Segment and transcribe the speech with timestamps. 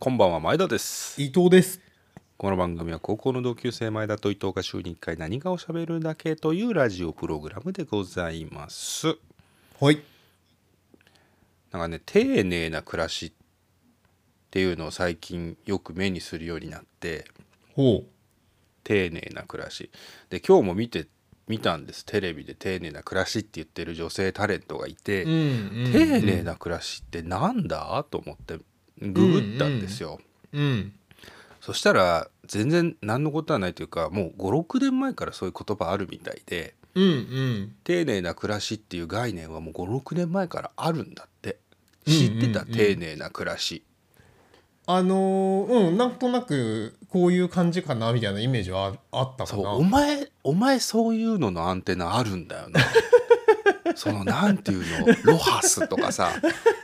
[0.00, 1.20] こんばんは前田です。
[1.20, 1.80] 伊藤です。
[2.36, 9.16] この番組は高校の同級生前田と伊藤が週に1回何かを喋るだけというラジオプログラムでございます。
[9.80, 10.00] はい。
[11.72, 13.32] なんかね丁寧な暮らしっ
[14.52, 17.24] ていうのを最近よく目にするようになって。
[17.74, 18.04] ほ
[18.84, 19.90] 丁寧な暮らし。
[20.30, 21.08] で今日も見て
[21.48, 22.06] 見たんです。
[22.06, 25.28] テレビで丁寧な暮らしって言ってる女性タレントがいて、う。
[25.28, 28.06] うん、丁寧な暮らしってなんだ？
[28.08, 28.58] と思って
[29.00, 30.20] ググったんですよ、
[30.52, 30.92] うん。
[31.60, 37.74] そしたら全然何のことはないというかもう56年前からそういう言葉あるみたいでうんうん。
[37.84, 41.50] 丁寧な暮らしっていう概念はもう56年前からあるんだって。
[41.50, 41.58] うんうん
[42.08, 43.82] 知ってた、うん丁寧な暮らし。
[44.86, 49.62] あのー、うん、なんとなくこういう感じかなみたいなイメージはああったかそう。
[49.62, 49.72] な。
[49.72, 52.80] お前お前そういうののアンテナあるんだよな。
[53.94, 55.32] そのなんていうの？
[55.32, 56.32] ロハスとかさ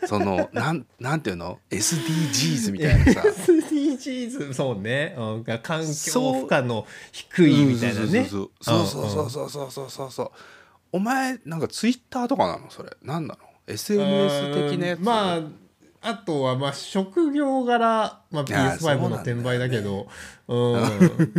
[0.06, 3.22] そのなんなんていうの？SDGs みたいなさ。
[3.22, 8.24] SDGs そうね、うん、環境負荷の低いみたいなね。
[8.24, 10.30] そうそうそうそうそうそうそうそうそう。
[10.92, 12.70] お前なんかツイッターとかなの？
[12.70, 12.90] それ。
[13.02, 14.98] 何なの？SNS 的なやつ。
[15.00, 15.40] うんまあ
[16.06, 20.06] あとはまあ職業柄、まあ、いやそう PS5 の転売だけど。
[20.48, 20.82] うん。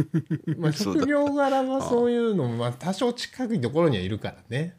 [0.57, 4.75] まあ職業柄はそういうのもまあ多少近いところにはいるからね。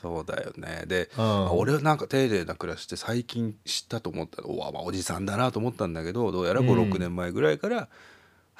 [0.00, 0.84] そうだよね。
[0.86, 1.24] で、うん。
[1.24, 4.48] あ俺はなんか丁寧な暮らしって最近知ったと思ったの。
[4.48, 6.68] うわまあおじさんだなと思ったんだけどどうやらうん。
[6.68, 7.88] 56年前ぐらいから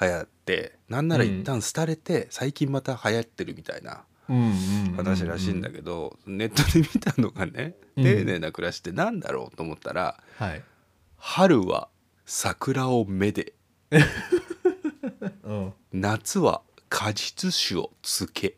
[0.01, 4.95] 流行って、なんなら一旦廃れて最近また流行ってるみたいなうんうんうんうん。
[4.95, 8.03] 話らしいんだけど、ネットで見たのがねうん。
[8.03, 10.63] 丁寧な暮らしってなんだろうと思ったらはい。
[11.17, 11.89] 「春は
[12.25, 13.53] 桜をめで。
[15.43, 15.73] うん。
[15.91, 18.57] 夏は果実酒をつけ。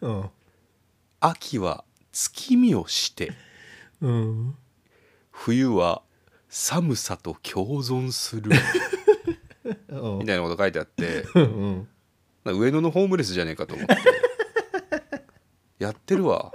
[0.00, 0.30] うん
[1.24, 3.32] 秋は月見をして
[4.00, 4.54] うん。
[5.30, 6.02] 冬は
[6.48, 8.50] 寒さと共存する」
[9.88, 11.88] う んみたいなこと書いてあってうん
[12.44, 13.96] 上野のホームレスじゃねえかと思って。
[15.78, 16.52] やってるわ。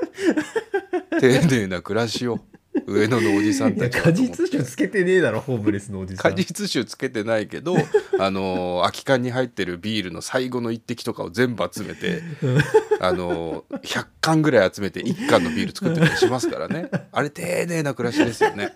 [1.19, 2.39] 丁寧な暮らしを
[2.85, 7.75] 上野のおじさんたちは果実酒つけてねえだろホームレスのおじさ果ん実酒つけてないけど
[8.19, 12.21] あの空き缶に入ってるビールの最後の一滴とかを全部集めて
[12.99, 16.89] あの100缶ぐらい集めて1缶のビール作ってたりしますからね。
[17.11, 18.73] あれ丁寧な暮らしですよね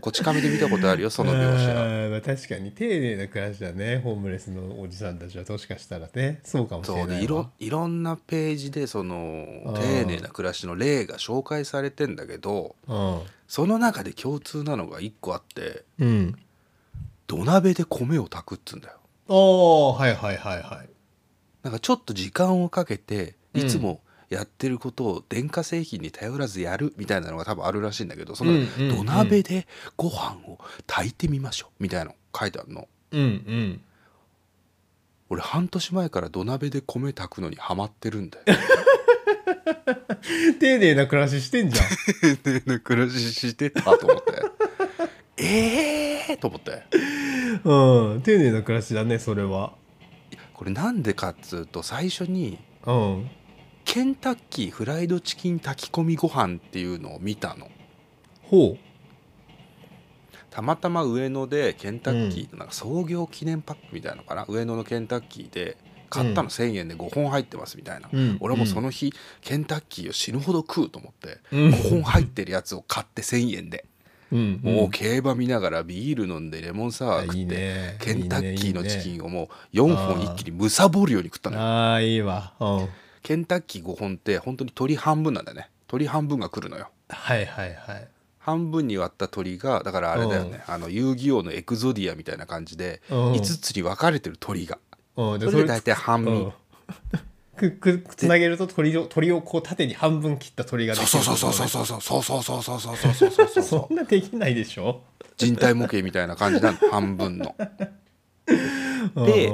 [0.00, 1.70] こち亀で見たことあるよ その描写。
[1.70, 6.40] あーまあ確かに丁寧な暮らしだねホームレスのおじさんたちはもしかしたらね。
[6.44, 7.08] そうかもしれないわ。
[7.10, 12.74] そうでいろいろんなページでその丁寧な暮らしの例が紹介されてんだけど
[13.48, 16.08] その中で共通なのが1個あってうん。
[16.08, 16.36] うん
[17.26, 18.94] 土鍋で米を炊くっつうんだよ。
[19.28, 20.88] おーはいはいはいはい。
[21.62, 32.88] なんかちょっと時間をかけてうんいつもやってることを電化製品に頼らずやるみたいなのが多分あるらしいんだけどその土鍋でご飯を炊いてみましょうみたいなの書いてあるの。
[33.10, 33.80] うんうん。
[35.30, 38.44] 俺半年前から土鍋で米炊くのにハマってるんだよ。
[40.60, 41.86] 丁寧な暮らししてんじゃん。
[42.38, 44.32] 丁寧な暮らししてたと思って。
[45.38, 46.84] え えー、と思って。
[47.64, 49.72] うん丁寧な暮らしだねそれは。
[50.54, 53.30] これなんでかっつうと最初にうん
[53.92, 57.66] ケンタッキーフライドチキン炊き込みご飯っていうのを見たの。
[58.40, 58.76] ほ
[60.48, 65.76] たまたま上野でケンタッキーのなんか創業記念パックみたいなのかな、上野のケンタッキーで
[66.08, 66.50] 買ったの。
[66.50, 68.36] 1,000円で5本入ってますみたいな、うん。
[68.38, 71.70] 俺はもうその日ケンタッキーを死ぬほど食うと思って、うん。
[71.70, 73.86] 5本入ってるやつを買って1,000円で、
[74.30, 74.60] う、うん。
[74.62, 77.96] もう競馬見ながらビール飲んでレモンサワー食ってね。
[77.98, 81.62] ケンタッキーのチキンンをもう4本一気にむさぼるように食ったのよ。
[81.62, 82.54] ああいいわ。
[82.60, 82.88] うん
[83.22, 85.70] ケンタッキー5本って本当に鶏半分なんだね。
[85.88, 86.88] 鶏半分が来るのよ。
[87.08, 88.08] はいはいはい。
[88.38, 93.32] 半分に割った鳥がだからあれだよね、あの遊戯王のエクゾディアみたいな感じでうん。
[93.32, 94.78] 5つに分かれてる鳥が。
[95.16, 95.40] うん。
[95.40, 96.52] それで大体半身、うん。
[97.56, 105.02] くくつなげると鳥を鳥をこう縦に半分切った鳥がでそうきるそうそうそうそうそうそうそうそうそうそうそうそうそうそうそんなできないでしょ
[105.36, 107.54] 人体模型みたいな感じなの半分の
[109.14, 109.48] で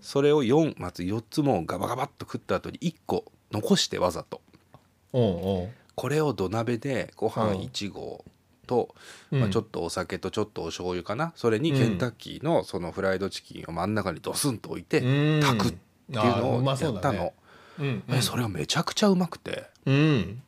[0.00, 4.40] それを4まず4つもガバガバっと食った後に1個残してわざと。
[5.96, 7.60] これを土鍋でご飯うん。
[7.62, 8.24] 1合
[8.66, 8.94] と、
[9.30, 9.40] うん。
[9.40, 11.32] まあ、ちょっとお酒とちょっとお醤油かな。
[11.36, 15.40] それにケンタッキーのそのフライドチキンを真ん中にドスンと置いてうん。
[15.40, 17.32] 炊くっていうのをまやったの、
[17.78, 19.70] えそれがめちゃくちゃうまくて。
[19.86, 20.42] うん。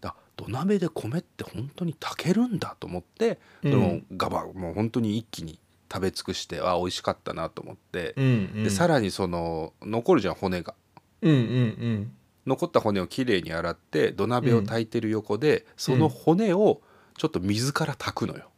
[0.00, 4.04] だ土鍋で米って本当に炊けるんだと思って、うん。
[4.16, 5.58] ガバもう本当に一気に
[5.92, 8.28] 食べ尽くしてあ美味しかったなと思って、うんう
[8.60, 8.64] ん。
[8.64, 10.74] でさらにその残るじゃん骨が。
[11.20, 12.12] うんうん
[12.44, 16.80] 残った骨をきれいに洗って土鍋を炊いてる横で、その骨を
[17.16, 18.50] ちょっと水から炊くのよ。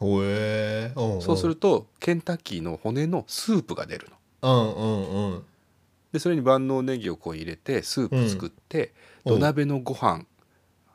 [0.00, 0.92] うん。
[0.96, 4.16] うんそうするとケンタッキーの骨のスープが出るの。
[4.42, 5.42] うんうんうん。
[6.12, 8.94] でそれに万能ネギをこう入れてスープ作って、
[9.26, 9.34] うん。
[9.34, 10.24] 土鍋のご飯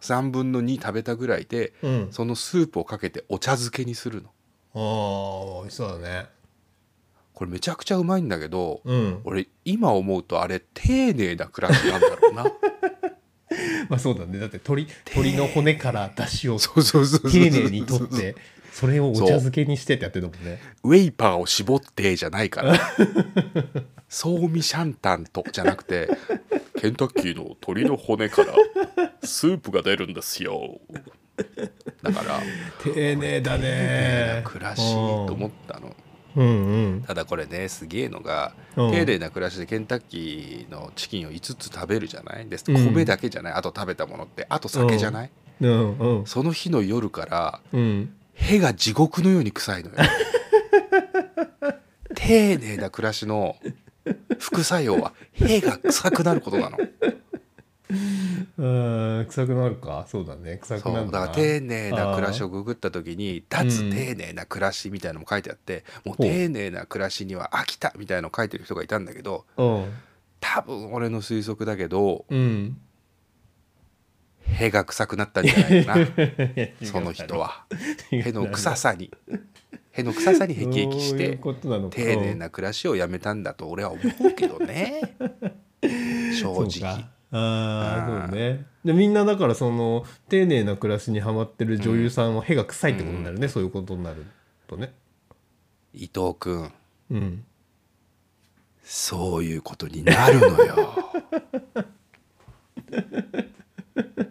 [0.02, 2.08] 3分の2食べたぐらいでうん。
[2.12, 4.30] そのスープをかけてお茶漬けにするの
[4.76, 6.28] ああ美味しそうだね。
[7.34, 9.22] これめちゃくちゃうまいんだけど、うん。
[9.24, 12.44] 俺今思うとあれ丁寧な暮らしなんだろうな。
[13.90, 14.40] まあそうだね。
[14.40, 18.36] だって鶏鶏の骨から出汁をそうそうそうそう丁寧に取って
[18.72, 20.62] それをお茶漬けにしてってやってるもんね。
[20.84, 22.80] ウェイパーを絞ってじゃないから。
[24.10, 26.10] ソーミシャンタンとじゃなくて
[26.80, 28.54] ケンタッキーの鶏の骨から
[29.24, 30.80] スープが出るんですよ
[32.04, 32.40] だから
[32.84, 34.42] 丁寧だね。
[34.44, 35.96] な暮らしと思ったの。
[36.36, 36.46] うん。
[36.46, 38.92] うんただこれねすげえのがうん。
[38.92, 42.48] 丁寧な暮らしでケンタッキーのチキンを5つ食べるじゃない？
[42.48, 42.94] ですうん。
[42.94, 43.54] 米だけじゃない？
[43.54, 45.32] あと食べたものってあと酒じゃない？
[45.62, 45.98] うん。
[45.98, 46.26] うん。
[46.26, 48.14] その日の夜からうん。
[48.34, 49.96] 屁が地獄のように臭いのよ。
[52.16, 53.56] 丁寧な暮らしの
[54.40, 56.78] 副作用は屁が臭くなることなの
[57.90, 59.26] うん。
[59.30, 60.06] 臭くなるか？
[60.08, 60.58] そうだね。
[60.58, 69.94] 臭くなるだから丁寧な暮らしをググった時に「脱うん丁寧な暮らし」みたいなのも書いてあって、もうほう丁寧な暮らしには飽きたみたいなの書いてる人がいたんだけどうん。
[70.40, 72.78] 多分俺の推測だけどうん。
[74.48, 76.08] 屁が臭くなったんじゃないかな。
[76.86, 77.66] その人は。
[78.12, 79.12] 屁の臭さに。
[79.92, 81.38] 屁の臭さに辟易しそういう
[81.90, 85.16] て丁寧な暮らしをやめたんだと俺は思うけどね。
[85.82, 86.82] 正直。
[86.82, 88.66] かあうんあそうね。
[88.84, 94.26] でみんなだからその丁寧な暮らしにハマってる女優さんは屁が臭いってことになるね、そういうことになる
[94.68, 94.94] とね。
[95.94, 96.72] 伊藤君
[97.12, 97.44] うん。
[98.84, 100.94] そういうことになるのよ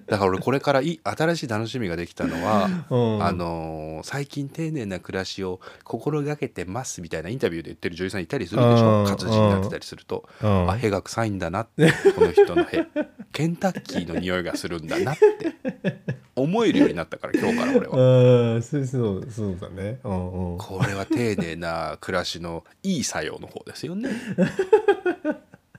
[0.06, 3.24] だから俺これからい新しい楽しみができたのは、うん。
[3.24, 9.00] あのー最近丁寧な暮らしを心がけてますみたいなインタビューで言ってる女優さんいたりするでしょ？
[9.00, 9.06] うん。
[9.06, 10.70] 活字になってたりすると、うん。
[10.70, 12.84] あ屁が臭いんだなってこの人の屁
[13.32, 15.98] ケンタッキーの匂いがするんだなって
[16.36, 18.60] 思えるようになったから今日から俺は。
[18.62, 19.98] そうそうそうだね。
[20.04, 20.58] うんうん。
[20.58, 24.10] これは丁寧な暮らしのいい作用の方ですよね。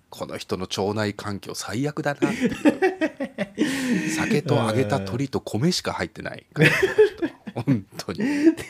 [0.09, 2.51] この人の腸内環境最悪だなっていう
[4.15, 6.45] 酒と揚げた鶏と米しか入ってない
[7.55, 8.19] 本当に。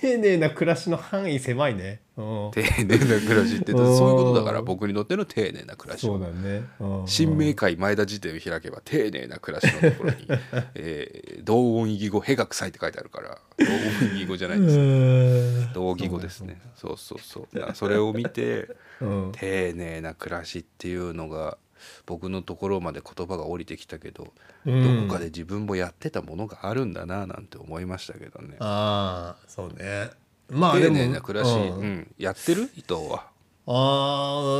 [0.01, 2.01] 丁寧な暮らしの範囲狭いね。
[2.17, 2.51] うん。
[2.51, 6.63] 丁寧な暮らしってそういうことだから僕にとっての丁寧な暮らしそうだね。
[7.07, 10.27] 新明会前田辞典を開けば丁寧な暮らしのところに、
[10.75, 14.77] えー同音異義語「へが臭い」って書いてあるから同音異義語じゃないです。
[14.77, 15.73] うん。
[15.73, 16.59] 同義語ですね。
[16.75, 18.69] そうそうそうそれを見て
[19.01, 19.31] うん。
[19.33, 21.57] 丁寧な暮らしっていうのが
[22.05, 24.33] 僕のところまで言葉が降りてきたけど、
[24.65, 25.07] うん。
[25.07, 28.55] どこかで自分もやってたものがあるんだななんて思いましたけどね。
[28.59, 30.09] ああそうね。
[30.49, 31.85] まあで丁も寧な暮らし、ううん。
[31.97, 32.69] んやってる？
[32.75, 33.27] 伊藤は。
[33.67, 33.71] あ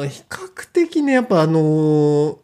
[0.04, 2.38] ー比較的ねやっぱあのー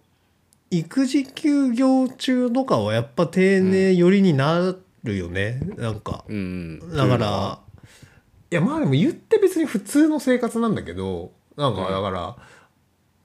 [0.74, 4.74] 育児休業中とかはやっぱ丁寧寄りにな
[5.04, 6.24] るよね、なんか。
[6.30, 7.60] うんだから、
[8.50, 11.92] いやまあでも言って別に普通の生活なんだけどなんかうん。
[11.92, 12.38] だから、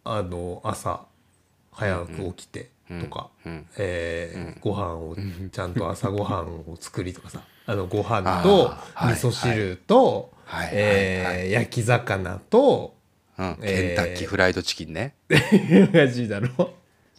[0.03, 1.07] あの朝
[1.77, 2.71] 早く起きて
[3.01, 3.67] とか、うん。
[3.79, 5.17] えーご飯を
[5.53, 7.43] ちゃんと朝ご飯を作りとかさ。
[7.69, 8.73] あのご飯あと
[9.05, 10.71] 味噌汁と、はい。
[10.73, 12.95] え焼き魚と
[13.61, 15.15] ケンタッキーフライドチキンね。
[15.93, 16.49] マジだろ。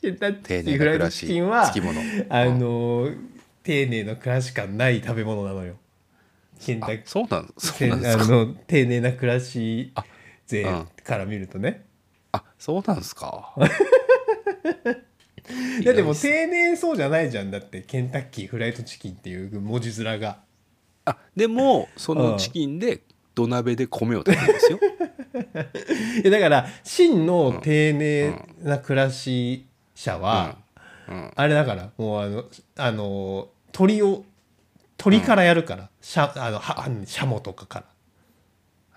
[0.02, 1.64] ケンタッキーフライドチキンは
[2.30, 3.18] あのー
[3.64, 5.76] 丁寧な暮らし感ない食べ物なのよ。
[6.66, 7.08] ケンタあッキー。
[7.10, 8.24] そうなんそうてなんですか？
[8.24, 9.92] あの丁寧な暮らし
[10.46, 10.88] 税うん。
[11.04, 11.86] から見るとね、
[12.32, 13.54] あそうなんですか？
[15.82, 17.52] いやでも丁寧そうじゃないじゃん。
[17.52, 20.40] だってケンタッキーフライドチキンっていう文字面が。
[21.06, 23.02] あでも そのチキンで
[23.34, 24.80] 土鍋で米を炊くんですよ。
[26.24, 30.58] いやだから真の丁寧な暮らし者は、
[31.08, 31.32] うん。
[31.34, 32.46] あれだからもうあの
[32.76, 34.26] あの鳥を
[34.98, 37.86] 鳥からやるから、しゃあのはシャモとかから。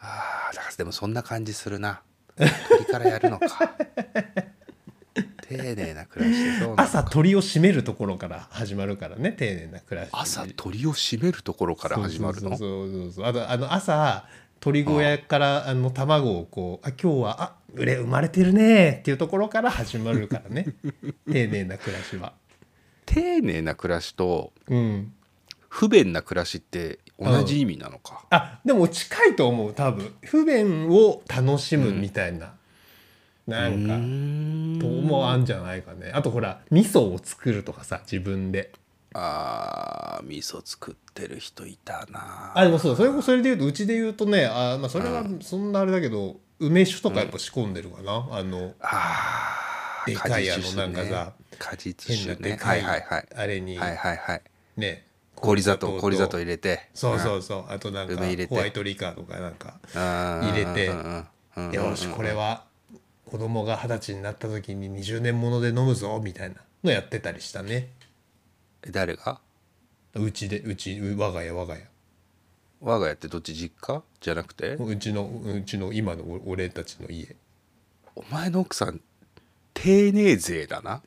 [0.00, 2.03] あーだからでもそんな感じするな。
[2.69, 3.77] 鳥からやるのか
[5.57, 12.57] 丁寧な暮らしでそう朝鳥を締めるところから始まるからね丁寧な暮らし朝鳥を締めるところから始まるの？
[12.57, 14.25] そうそうそうそうあとあの朝
[14.61, 20.66] 鳥小屋からあの卵をこうあ今日はあ売れ生まれてるねっていうところから始まるからね。
[21.30, 22.33] 丁寧な暮らしは。
[23.07, 25.12] 丁寧な暮らしとうん。
[25.69, 30.12] 不便な暮らしって同じ意味なのか、あでも近いと思う多分。
[30.25, 32.54] 不便を楽しむみたいな、
[33.50, 34.78] なんかうーん。
[34.80, 36.11] ともあんじゃないかね。
[36.14, 38.73] あとほら味噌を作るとかさ自分で。
[39.12, 42.52] あー味噌作ってる人いたな。
[42.54, 53.28] あでもそうそれもそれで言うとうちで言うとねあ、まあ、それはそんなあれだけど、梅酒とかやっぱ仕込んでるかな、あのあーでかいあの果実酒なんかさ果実変な酒ねでかいはいはいはい。
[53.35, 54.42] あれにはいはいはい。
[54.76, 55.04] ね
[55.35, 56.88] 氷砂糖氷砂糖入れれて。
[56.95, 57.73] そうそうそう。
[57.73, 58.14] あとなんか
[58.49, 60.92] ホワイトリカーとかなんか入入れて。
[60.92, 62.64] てよしこれは
[63.31, 67.91] 子供が二十歳になった時に20年もので飲むぞみたいなのやってたりしたね。
[68.91, 69.41] 誰が？
[70.15, 71.87] うちでうちう我が家我が家。
[72.81, 73.55] 我が家ってどっち？
[73.55, 74.03] 実家？
[74.21, 74.75] じゃなくて？
[74.75, 77.37] うちのうちの今のお俺たちの家。
[78.17, 79.01] お前の奥さん
[79.75, 81.01] 丁寧勢だな。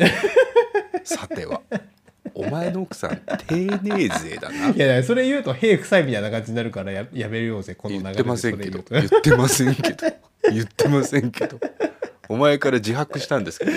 [1.03, 1.60] さては。
[2.34, 4.70] お前の奥さん丁寧勢だな。
[4.70, 8.82] いやいやそれ言うと屁臭いみたいな感じになるからややめようぜこの流れで言ってませんけど。
[8.89, 10.24] 言ってませんけど。
[10.51, 11.60] 言ってませんけど
[12.30, 13.72] お前から自白したんですけど。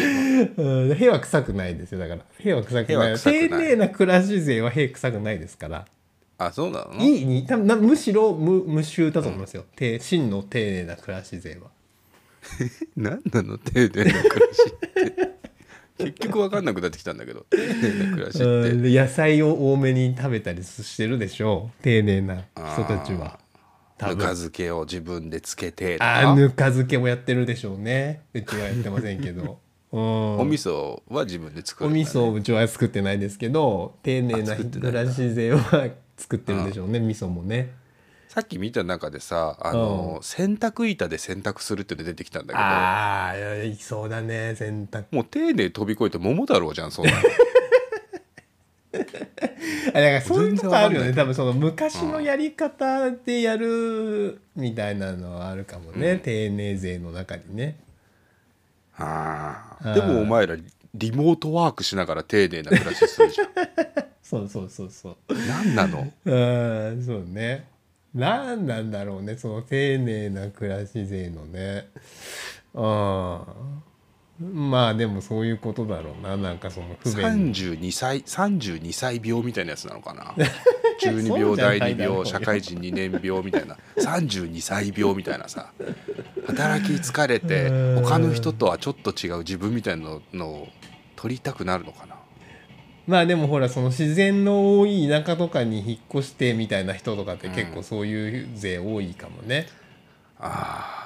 [0.62, 2.22] うん屁は臭くないですよだから。
[2.38, 3.48] 屁は臭く屁ないくない。
[3.48, 5.84] 丁寧な暮らし勢は屁臭くないですから。
[6.38, 7.02] あそうなの？
[7.02, 11.70] いいに多分なむしろ無無臭だと思いますよ、て真の丁寧な暮らし勢は。
[12.96, 13.58] 何なの？
[13.58, 14.12] 丁寧な暮らし
[14.68, 15.36] って。
[15.98, 17.46] 結局分かんなくなってきたんだけど。
[17.50, 18.44] 丁寧な暮らしって。
[18.44, 21.82] うんで野菜を多めに食べたりしてるでしょう。
[21.82, 23.40] 丁寧な人たちは
[24.00, 28.22] ぬか漬けを自分でつけてとあかーぬか漬けもやってるでしょうね。
[28.34, 29.58] うちはやってませんけど。
[29.92, 30.40] うん。
[30.40, 32.02] お味噌は自分で作るね。
[32.02, 37.72] 味噌をうちは作ってないですけど丁寧な暮らし勢は作ってるでしょうね味噌もね。
[38.28, 42.58] さっき見た中でさあの、洗濯板で洗濯するって出てきたんだけど。
[42.58, 45.04] ああいそうだね洗濯。
[45.10, 47.18] もう丁寧飛び越えて桃太郎じゃんそんなの
[49.92, 51.12] からそういうことあるよね。
[51.12, 57.76] 多分その昔のやり方でやるみたいなのはあるかもね、丁寧勢の中にね。
[58.96, 59.94] あー。
[59.94, 60.56] でもお前ら
[60.94, 63.48] リモートワークしながら丁寧な暮らしするじゃん。
[64.22, 65.16] そうそうそうそう。
[65.48, 66.10] 何なの？
[66.24, 66.34] う
[66.96, 67.66] んそうね。
[68.14, 71.88] 何なんだろうねその丁寧な暮らし勢のね。
[72.74, 73.82] うん
[74.38, 76.36] まあでもそういうことだろうな。
[76.36, 77.52] なんかその不便。
[77.52, 80.34] 32歳32歳病みたいなやつなのかな。
[81.00, 82.24] 12そう病じゃない第2だろうよ。
[82.24, 83.78] 病社会人2年病みたいな。
[83.96, 85.72] 32歳病みたいなさ。
[86.46, 88.04] 働き疲れてうん。
[88.04, 90.68] 他の人とはちょっと違う自分みたいなのを
[91.16, 92.16] 取りたくなるのかな。
[93.06, 99.66] まあでもほらその自然の多い田舎とかに引っ越してみたいな人とかって結構そういう勢多いかもね。
[100.38, 101.05] あー。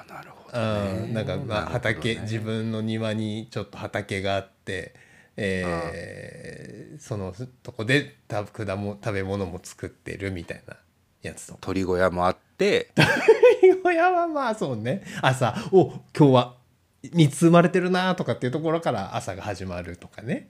[0.53, 2.21] うん、なんかまあ畑、ね。
[2.21, 4.93] 自分の庭にちょっと畑があって、
[5.37, 10.77] えーそのとこでた果物食べ物も作ってるみたいな
[11.23, 11.59] やつとか。
[11.61, 12.91] 鳥小屋もあって。
[13.83, 15.03] 小屋はまあそうね。
[15.21, 16.57] 朝「お今日は
[17.03, 20.49] 3つ生まれてるな」とかっていうところから朝が始まるとかね。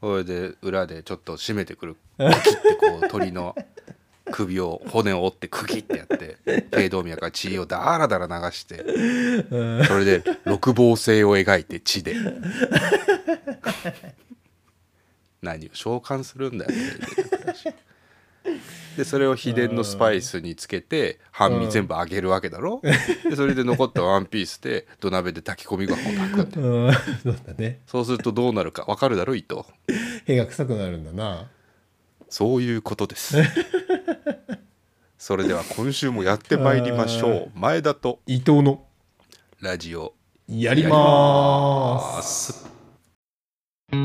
[0.00, 1.96] それで裏でちょっと締めてくる。
[2.16, 3.54] こう鳥の
[4.30, 6.36] 首を骨を折ってクキってやって
[6.70, 8.76] 頸動脈から血をダラダラ流して
[9.86, 12.14] それで六芒星を描いて血で。
[15.40, 16.70] 何を召喚するんだよ
[18.96, 22.80] でそれを秘伝のスパイスにつけて半身全部揚げるわけだろ？
[23.28, 27.78] でそれで残ったワンピースで土鍋で炊き込みご飯を炊くんだそうだね。
[27.86, 29.62] そうするとどうなるか分かるだろ伊藤
[30.26, 31.48] 屁が臭くなるんだな。
[32.28, 33.36] そういうことです。
[35.28, 37.50] それでは今週もやってまいりましょう。
[37.54, 38.86] 前田と伊藤の
[39.60, 40.14] ラジオ
[40.48, 42.22] やりま。
[42.22, 42.66] す。
[43.90, 43.98] 改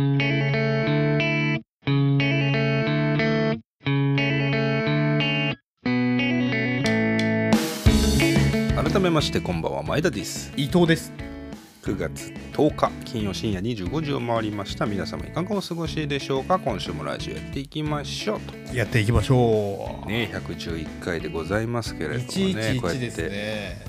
[9.02, 10.52] めましてこんばんは前田です。
[10.58, 11.33] 伊藤です。
[11.84, 14.86] 9月10日金曜深夜25時を回りました。
[14.86, 16.58] 皆様いかがお過ごしでしょうか？
[16.58, 18.74] 今週もラジオやっていきましょうと。
[18.74, 20.08] やっていきましょう。
[20.08, 23.82] ね111回でございますけれどもねこうや111ですってね。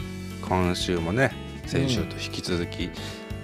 [0.43, 1.31] 今週もね
[1.67, 2.91] 先週と引き続き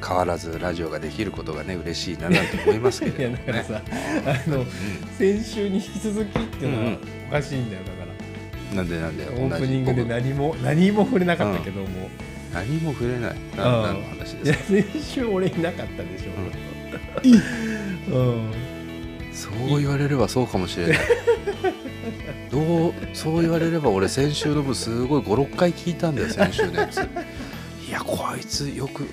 [0.05, 3.83] 変わらずラジオができることがね嬉しいななんて思いますけどもね だからさ、
[4.27, 4.65] あの
[5.17, 8.77] 先週に引き続きっていうのはおかしいんだよだから。
[8.77, 13.31] なんでなんでオープニングで何も何も触れなかったけども、僕何も触れない。
[13.33, 14.93] うん何何の話いやですか？
[14.93, 18.17] 先週俺いなかったでしょ。
[18.17, 18.53] うん。
[19.33, 20.99] そう言われればそうかもしれない。
[22.51, 26.99] どうそう言われれば俺先週の分すごい56回聞いたんだよ先週のやつ。
[27.89, 29.09] いやこいつよくよ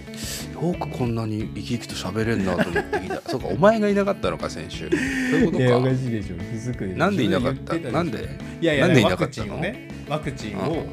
[0.79, 3.21] くこんなに生き生きと喋れんなと思って聞いた。
[3.29, 4.89] そうかお前がいなかったのか先週。
[4.89, 6.35] そういうこいやおとかかしいでしょ。
[6.35, 7.75] 気づくなんでいなかった？
[7.75, 9.47] なんでいやいやなんでいなワクかったの？
[9.47, 9.89] チンをね。
[10.07, 10.85] ワクチンを、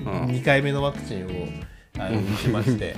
[0.00, 0.26] うん。
[0.26, 1.28] 2回目のワクチンを
[1.98, 2.36] あのうん。
[2.36, 2.94] しまして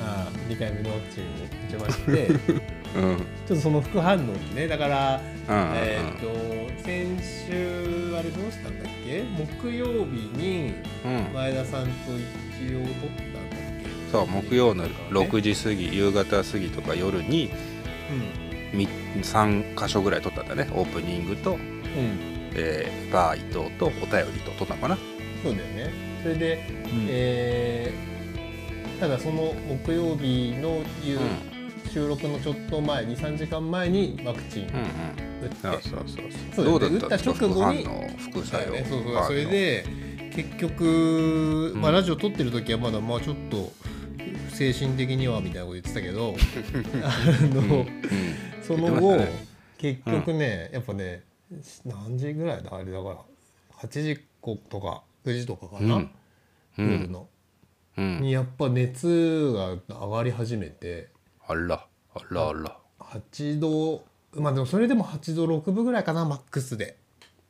[0.00, 1.26] あ2回目のワクチンを
[1.68, 5.22] 打ちましてちょうんっとその副反応にねだから、うん。
[5.74, 7.06] えーっと先
[7.48, 9.22] 週あれどうしたんだっけ？
[9.22, 10.74] 木曜日に
[11.04, 11.32] うん。
[11.32, 11.90] 前田さんと
[12.60, 13.42] 一応撮ったんだっ
[13.82, 14.10] け？
[14.10, 14.90] そう木曜のね。
[15.10, 17.50] 6時過ぎ夕方過ぎとか夜に
[18.72, 18.88] み
[19.22, 20.68] 3箇所ぐらい撮ったんだね。
[20.74, 21.68] オープニングと、うん、うん、
[22.54, 24.98] えーバー伊藤とお便りと撮ったのかな。
[25.42, 26.58] そうだよねそれで、
[27.08, 28.12] えー
[29.02, 29.52] ただその
[29.84, 31.18] 木曜日の夕、
[31.92, 34.84] 収録のちょっと前23時間前にワクチンうんうん。
[35.42, 37.84] 打って、打った直後に。
[38.30, 38.70] 副作用。
[38.70, 38.86] ね。
[38.88, 39.24] そうそう。
[39.26, 39.84] それで
[40.32, 43.72] 結局、まあ、うんラジオ撮ってる時はまだまあちょっと
[44.50, 46.36] 精神的にはみたいなこと言ってたけど
[47.02, 47.70] あの、うん。
[47.70, 47.86] うん。
[48.62, 49.28] その後、ね。
[49.78, 51.24] 結局ね、やっぱね
[51.84, 52.72] 何時ぐらいだ？
[52.72, 53.16] あれだから
[53.80, 54.20] 8時
[54.70, 56.10] とか9時とかかな、うん。
[56.78, 56.90] うん。
[56.92, 57.28] 夜の、
[57.96, 58.20] うん。
[58.20, 59.52] にやっぱ熱
[59.88, 61.08] が上がり始めて。
[61.46, 62.76] あらあらあら。
[63.00, 64.04] 8度
[64.40, 66.96] まあでもそれでも8度6分ぐらいかなマックスで。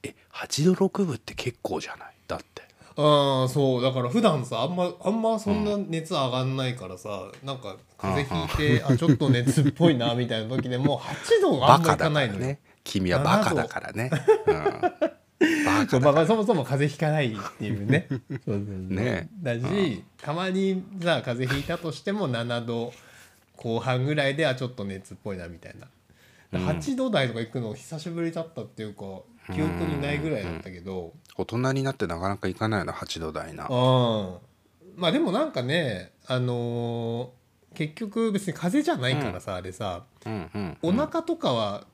[0.02, 2.14] え8度6分って結構じゃない？
[2.26, 2.62] だって。
[2.96, 3.82] ああそう。
[3.82, 12.40] だから普段さあんまあんまそんな熱上がんないからさ、なんか風邪ひいてあちょっと熱っぽいなみたいな時でも8度があんまいバカだかかないのよ。
[12.40, 12.60] らね。
[12.84, 14.10] 君はバカだからね、
[14.46, 14.90] うん、バ
[15.88, 18.08] そまあ、そもそも風邪ひかないっていうね。
[18.46, 19.28] ね。
[19.42, 22.92] だし、たまにさ風邪ひいたとしても7度
[23.56, 25.88] 後半ぐらいではちょっと熱っぽいなみたいな、
[26.58, 26.68] うん。
[26.68, 29.02] 8度台とか行くの久しぶりだったっていうか
[29.52, 33.66] 記憶にないぐらいだったけど、大人になってなかなかいかないよな8度台な。
[33.68, 34.36] うん。
[34.96, 37.42] まあでもなんかねあのー
[37.74, 40.78] 結局別に風邪じゃないからさ、あれさうんうん。
[40.82, 41.86] お腹とかは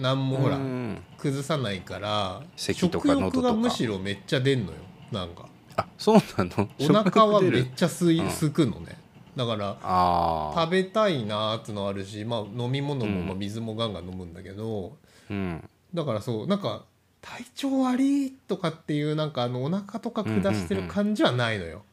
[0.00, 3.48] 何もほら、うん崩さないから咳とか食喉とか。
[3.48, 4.78] 欲がむしろめっちゃ出んのよ。
[5.10, 5.48] なんか。
[5.76, 6.68] あそうなの？
[6.80, 8.30] お腹はめっちゃ吸い、うん。
[8.30, 8.98] すくのね。
[9.36, 13.26] だから食べたいなーってのあるし、まあ、飲み物も、うん。
[13.26, 14.96] まあ、水もガンガン飲むんだけど
[15.30, 15.68] うん。
[15.94, 16.84] だからそうなんか
[17.20, 21.84] 体調悪いとかっていうなんかあのお腹とか下してる感じはないのよ。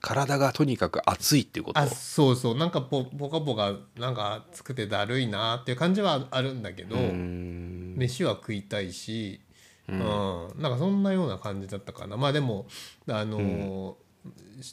[0.00, 1.80] 体がとにかく熱いっていうこと？
[1.80, 2.56] あそうそう。
[2.56, 9.40] なんかポポカポカなんか暑くてだるいなっていう感じはあるんだけど、飯は食いたいし、
[9.88, 9.98] ううん。
[9.98, 10.02] ん
[10.62, 12.16] なんかそんなような感じだったかな。
[12.16, 12.66] まあでも
[13.08, 13.94] あのー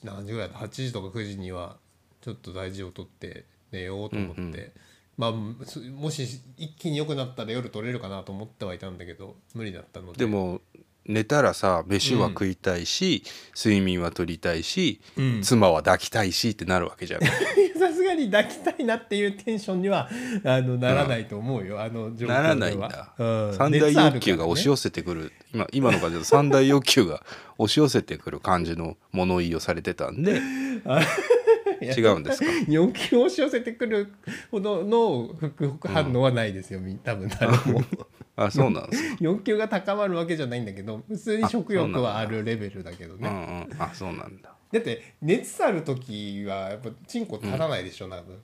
[0.04, 1.78] 何時ぐらいだ？8時とか9時には
[2.22, 4.72] ちょっと大事を取って寝ようと思って、うんうん。
[5.18, 5.28] ま
[5.62, 10.20] あすもし一気に良くなったら夜取れるかなと思ってはいたんだけど無理だったので。
[10.20, 10.60] でも
[11.08, 13.24] 寝たらさ飯は食いたいし、
[13.56, 15.42] 睡眠は取りたいし、うん。
[15.42, 17.22] 妻は抱きたいしってなるわけじゃん。
[17.78, 20.10] さすがに抱きたいなっていうテンションには
[20.44, 22.42] あのならないと思うよ、あの状況では。
[22.42, 23.54] ならないんだ、うん。
[23.54, 27.24] 三大欲求が押し寄せせてくる、今今の感じだと三大欲求が
[27.58, 30.42] 押し寄せてくる感じの物言いをされてたんで
[31.82, 32.46] 違うんですか？
[32.68, 34.12] 欲求を押し寄せてくる
[34.52, 37.84] ほどの副副反応はないですよ、み多分誰も
[38.38, 44.52] あそうなんですか、 欲求が高まるわけじゃないんだけど普通に食欲はあるレベルだけどうね、んうんあそうなんだ。
[44.72, 48.42] だって熱ある時はやっぱチンコ立たないでしょ、多分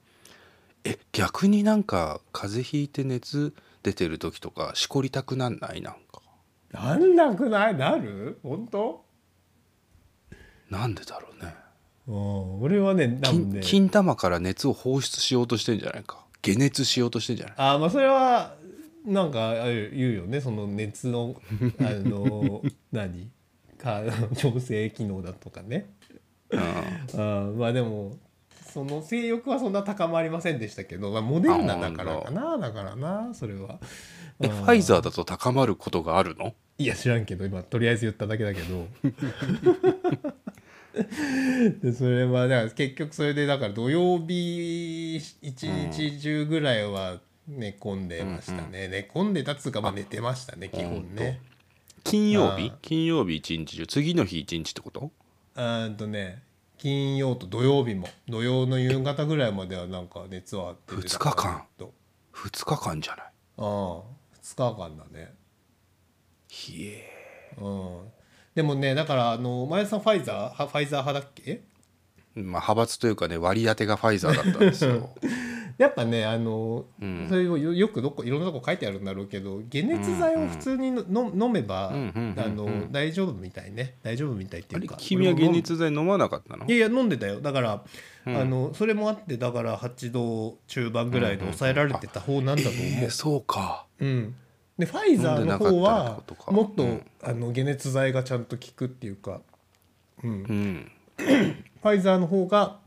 [0.85, 5.81] え逆になんか風邪ひいて熱出てる時とかしこりたくなんない？
[5.81, 6.21] なんか。
[6.71, 7.75] なんなくない？
[7.75, 8.39] なる？
[8.43, 9.03] 本当？
[10.69, 11.53] なんでだろうね。
[12.07, 12.61] うん。
[12.61, 13.59] 俺はね金ね。
[13.61, 16.23] 金玉から熱を放出しようとしてんじゃないか。
[16.43, 18.55] 解熱しようとしてんじゃないあーまあそれは
[19.05, 20.41] なんか言うよね。
[20.41, 21.35] その熱の
[21.79, 22.61] あの
[22.91, 23.29] 何？
[23.77, 24.03] か
[24.37, 25.89] 調整機能だとかね。
[26.51, 28.17] うんあーまあでも
[28.71, 32.57] その性欲はそんな高まりませんでしたけど、まあ、モデルナだからかな。
[32.57, 33.79] だからなそれは。
[34.39, 36.53] えファイザーだと高まることがあるの？
[36.77, 37.45] いや知らんけど。
[37.45, 38.87] 今とりあえず言っただけだけど。
[41.81, 51.41] でそれはだから結局それでだから土曜日一日中ぐらいは寝込んでましたね、寝込んでたっつうかまあ寝てましたね基本ね。
[52.03, 52.71] 金曜日？
[52.81, 53.87] 金曜日一日中？
[53.87, 55.11] 次の日一日ってこと？
[55.55, 56.41] あーんとね
[56.77, 61.65] 金曜と土曜日も土曜の夕方ぐらいまではなんか熱は出てた二日間？
[61.77, 61.93] ずっと
[62.33, 63.25] 2日間じゃない？
[63.25, 64.01] ああ2
[64.55, 65.33] 日間だね。
[66.47, 67.99] ひえうん。
[68.55, 71.61] でもねだからあの前田さんファイザーはファイザー派だっけ？
[72.35, 75.09] まあ派閥というかね割り当てがファイザーだったんですよ
[75.81, 77.25] やっぱねあの、うん。
[77.27, 83.95] それをよよくどこいろんなとこ書いてあるんだろうけど解熱剤を普通にの、飲めば、うんうんうんうんあの大丈夫みたいね。
[84.03, 86.67] 大丈夫みたいっていうか君は解熱剤飲まなかったの？
[86.67, 87.41] いやいや飲んでたよ。
[87.41, 87.83] だから、
[88.27, 88.37] うん。
[88.37, 93.87] あのそれもあってだから8度中盤ぐらいで抑えられてた方なんだと思う、えーそうか。
[93.99, 94.35] うん、
[94.77, 97.05] でファイザーの方はもっと、うん。
[97.23, 99.41] あの解熱剤がちゃんと効くっていうか、
[100.23, 100.91] うん、うん。
[101.17, 102.80] ファイザーの方が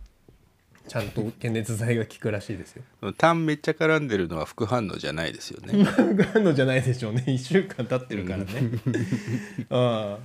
[0.87, 2.83] ちゃんと解熱剤が効くらしいですよ。
[3.17, 5.85] 痰めっちゃ絡んでるのは副反応じゃないですよね。
[5.85, 7.25] がんのじゃないでしょうね。
[7.27, 8.47] 1週間経ってるからね。
[9.71, 10.19] あ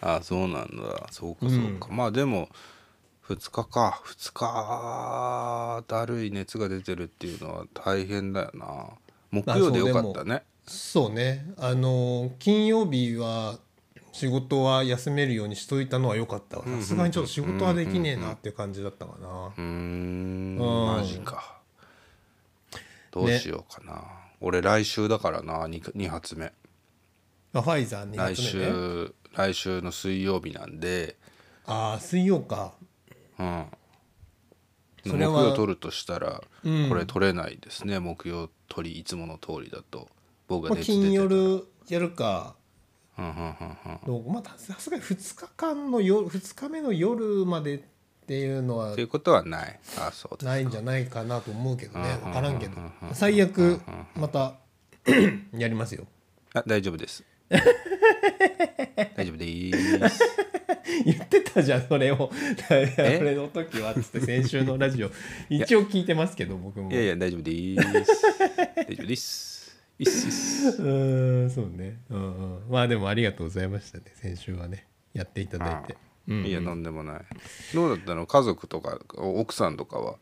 [0.00, 0.16] あ。
[0.16, 1.06] あそうなんだ。
[1.10, 2.48] そうかそうか、まあでも
[3.28, 4.02] 2日か。
[4.04, 8.86] 2日だるい熱が出てるっていうのは大変だよな。
[9.30, 10.42] 木曜でよかったね。
[10.66, 11.46] そうね。
[11.58, 13.58] あの金曜日は
[14.12, 16.64] 仕事は休めるようにしといたのは良かったわ。
[16.64, 19.28] さすがにちょっと仕事はできねえなっていう感じだったかな。
[19.28, 20.58] うーん。
[20.58, 20.86] うん。
[20.98, 21.60] マジか。
[23.10, 24.02] どうしようかな、
[24.40, 26.52] 俺来週だからな 2, 2発目。
[27.54, 28.66] あファイザー2来発目ね。
[28.66, 31.16] 週来週の水曜日なんで。
[31.66, 32.74] ああ水曜か。
[33.38, 33.66] うん。
[35.06, 36.88] それは木曜取るとしたら、うん。
[36.88, 37.98] これ取れないですね。
[37.98, 40.08] 木曜取りいつもの通りだと。
[40.48, 41.40] 僕まあ、が熱出て金たら。
[41.40, 42.56] 夜やるか
[43.18, 43.42] うんうんうんう
[43.96, 44.00] ん。
[44.06, 47.80] どうまあさすがに2日間の夜2日目の夜までっ
[48.26, 49.78] ていうのはということはない。
[49.98, 52.18] あそうないんじゃないかなと思うけどね。
[52.22, 52.72] うん分からんけど。
[53.12, 53.80] 最悪
[54.16, 54.54] また
[55.56, 56.06] やりますよ。
[56.54, 57.24] あ大丈夫です。
[59.16, 60.20] 大丈夫です。
[61.04, 62.30] 言ってたじゃんそれを。
[62.70, 63.18] え？
[63.20, 65.10] 俺の時はっつって先週のラジオ。
[65.50, 66.90] 一応聞いてますけど僕も。
[66.90, 68.22] いやいや大丈夫です。
[68.76, 69.61] 大丈夫です
[70.02, 70.66] いっすいっす。
[70.82, 71.98] うーんそうね。
[72.10, 72.70] うんうん。
[72.70, 74.04] まあでもありがとうございましたね。
[74.14, 74.86] 先週はね。
[75.12, 75.96] やっていただいて。
[76.28, 76.44] うん。
[76.46, 77.20] いやなんでもない。
[77.74, 78.26] どうだったの？
[78.26, 80.16] 家族とか奥さんとかは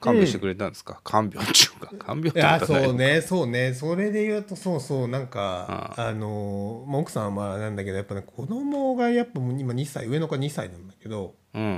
[0.00, 1.92] 看病してくれたんですか、看病っていうか。
[2.04, 3.20] 看病っていやことはないそうね。
[3.22, 3.74] そうね。
[3.74, 5.08] それで言うとそうそう。
[5.08, 11.72] なんかあのまあ奥さんはまあなんだけどやっぱね子供がやっぱもう今2歳上の子が2歳なんだけどうんうんう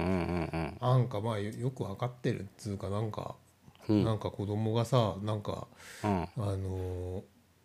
[0.57, 3.37] んなんかまあよよく分かってるっつうかなんか、
[3.89, 4.05] うん。
[4.05, 5.69] なんか子供がさなんか
[6.03, 6.23] うん。
[6.23, 7.23] あの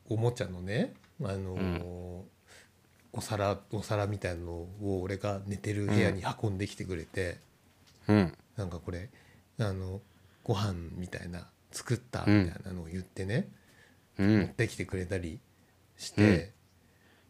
[0.10, 2.26] おもちゃのねあの、
[3.14, 7.38] お皿お皿みたいのを俺が寝てる部屋に運んできてくれて、
[8.08, 8.34] うん。
[8.58, 9.10] なんかこれ
[9.60, 10.02] あの
[10.44, 13.50] ご飯みたいな作ったみたいなのを言ってね、
[14.18, 14.40] うん。
[14.40, 15.40] 持ってきてくれたり
[15.98, 16.52] して、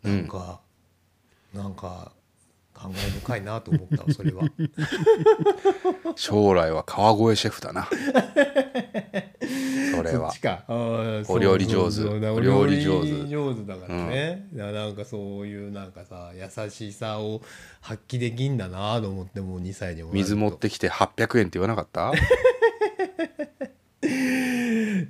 [0.03, 0.17] うん。
[0.17, 0.61] なんか、
[1.53, 2.11] なんか
[2.83, 4.43] 感慨深いなと思ったわそれは。
[6.15, 7.87] 将来は川越シェフだな。
[9.95, 10.33] それは。
[11.29, 12.01] お料理上手。
[12.03, 13.27] お料理上手。
[13.27, 17.41] 上手だからね、だからなんかそういうなんかさ優しさを
[17.81, 22.11] 発揮できんだなと思ってもう2歳にも水持ってきて800円って言わなかった？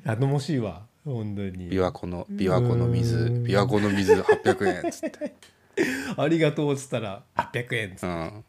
[0.06, 1.70] 頼もしいわ本当に。
[1.72, 3.18] 琵琶湖の琵琶湖の水。
[3.18, 5.36] 琵琶湖の水800円っつって
[6.18, 8.06] ありがとうっつったら800円っつって。
[8.08, 8.44] うん。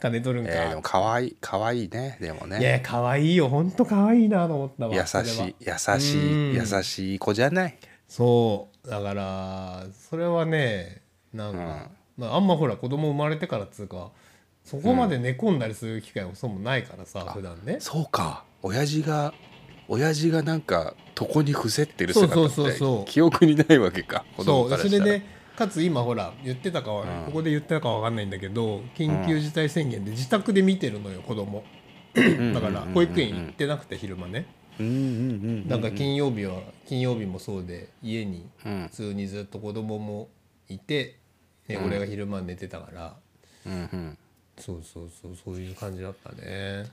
[0.00, 3.48] 金取るんか、えー、でも可愛い可愛いねでもいやね可愛いよ。
[3.48, 5.28] ほんと可愛いなと思ったわ優それは。
[5.28, 6.66] しい優しいうん。
[6.76, 7.76] 優しい子じゃない？
[8.08, 8.88] そう。
[8.90, 14.10] だからそれはねなんか、まあ、あんまほら子供生まれてからっつうか
[14.64, 17.76] そこまで寝込んだりする機会もそもないからさ、普段ね。
[17.80, 18.44] そうか。
[18.62, 19.32] 親父が
[19.88, 23.04] 親父がなんか床に伏せってる姿そうそうそうっそう。
[23.04, 24.24] て記憶にないわけか。
[24.36, 25.04] 子そう供からしたら。
[25.04, 25.26] それで
[25.60, 27.26] かつ今ほら言ってたかは、うん。
[27.26, 31.64] ここで言ってたかわかんないんだけど緊急事態宣言で自宅で見てるのよ子供。
[32.54, 34.46] だから保育園行ってなくて昼間ね。
[35.68, 38.88] なんか金曜日は金曜日もそうで家にうん。
[38.88, 40.30] 普通にずっと子供も
[40.70, 41.18] いて、
[41.68, 43.16] ね俺が昼間寝てたから。
[43.66, 44.18] うんうん。
[44.58, 46.38] そうそうそうそういう感じだったね。
[46.38, 46.86] へ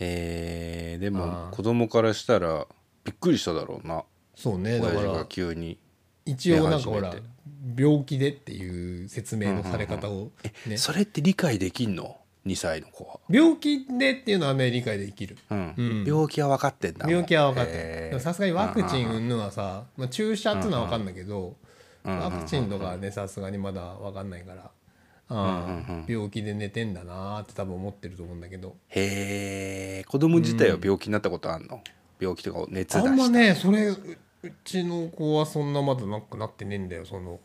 [0.00, 2.66] えであもー子供からしたら
[3.04, 4.02] びっくりしただろうな。
[4.34, 5.78] そうねだから急に。
[6.26, 7.14] 一応なんかほら
[7.76, 10.30] 病気でっていう説明のされ方を
[10.66, 10.76] ね。
[10.76, 15.38] それって理解できんの？2歳の子は、病気でっていうのはね理解できる。
[15.50, 15.74] うん。
[15.76, 16.04] うん。
[16.04, 17.08] 病気は分かってんだ。
[17.08, 21.56] 病気は分かってさすがにワクチン云々はさ、まあ、注射っていうのは分かんないけど
[22.04, 24.70] うんワクチンとかはねさすがにまだ分かんないから
[25.30, 28.76] ああ病気で寝てんだなーって多分思ってると思うんだけど。
[28.88, 31.82] へえ子供自体は病気になったことあんの、
[32.20, 33.10] 病気とか熱出した。
[33.10, 33.90] あんまねそれ
[34.44, 37.40] ううちの子はそんなまだなんかなってねえんだよその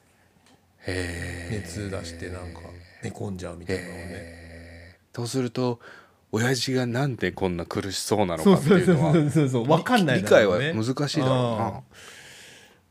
[0.85, 1.61] へえ。
[1.63, 2.61] 熱出してなんか
[3.03, 5.79] 寝込んじゃうみたいなのをねそうすると
[6.31, 9.13] 親父がなんでこんな苦しそうなのかっていうのは
[9.77, 11.81] 分かんない理解は難しいだろうあなー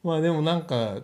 [0.02, 0.98] まあでもなんか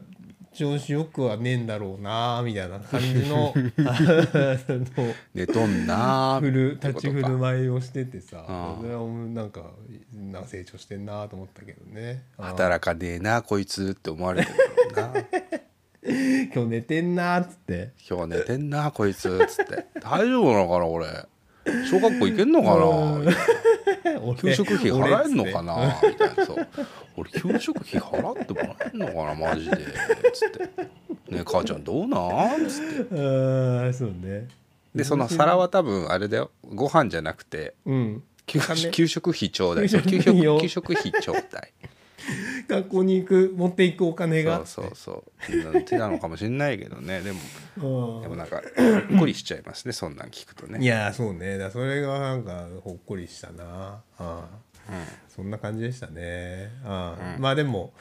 [0.54, 3.52] 調子よくはねえんだろうなみたいな感じの
[5.34, 7.08] 寝とんなー振るってことか。
[7.08, 8.44] 立ち振る舞いをしててさ
[8.80, 9.70] それはなんか
[10.12, 12.22] な成長してんなと思ったけどね。
[12.38, 14.58] 働かねえなこいつって思われてる
[14.96, 15.12] な。
[16.54, 17.92] 今日寝てんなっつって。
[18.08, 19.86] 今日寝てんなこいつっつって。
[20.00, 21.06] 大丈夫なのかな俺
[21.90, 23.34] 小学校行けんのかな？
[24.22, 26.00] 俺給食費俺払えんのかな？
[26.02, 26.44] みたいな。
[26.46, 26.68] そう。
[27.16, 29.34] 俺給食費払ってもらえんのかな？
[29.34, 29.76] マジで。
[30.32, 30.58] つって
[31.30, 33.14] 「ねえ母ちゃんどうなん?」つって。
[33.14, 34.48] ああそうね。
[34.94, 36.50] でその皿は多分あれだよ。
[36.74, 38.22] ご飯じゃなくてうん。
[38.46, 38.60] 給
[38.92, 39.88] 給食費ちょうだい。
[39.88, 39.98] 給
[40.68, 41.72] 食費ちょうだい
[42.68, 44.64] 学校に行く持っていくお金が。
[44.66, 45.82] そうそうそう。
[45.82, 47.20] 手なのかもしれないけどね。
[47.20, 47.40] でも
[48.16, 48.22] うん。
[48.22, 48.62] でもなんか
[49.08, 49.92] ほっこりしちゃいますね。
[49.92, 51.58] そんなん聞くといねやそうね。
[51.58, 53.64] だそれがなんかほっこりしたな。
[53.64, 54.48] ああ
[55.28, 56.70] そんな感じでしたね。
[56.84, 57.92] ああ、まあでも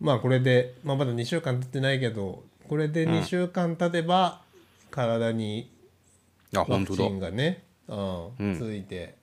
[0.00, 4.42] まあこれで、まあ、まだ2週間経ってないけどこれで2週間経てば
[4.90, 5.70] 体に
[6.52, 8.58] ワクチンがね、うんうん。
[8.58, 9.16] ついて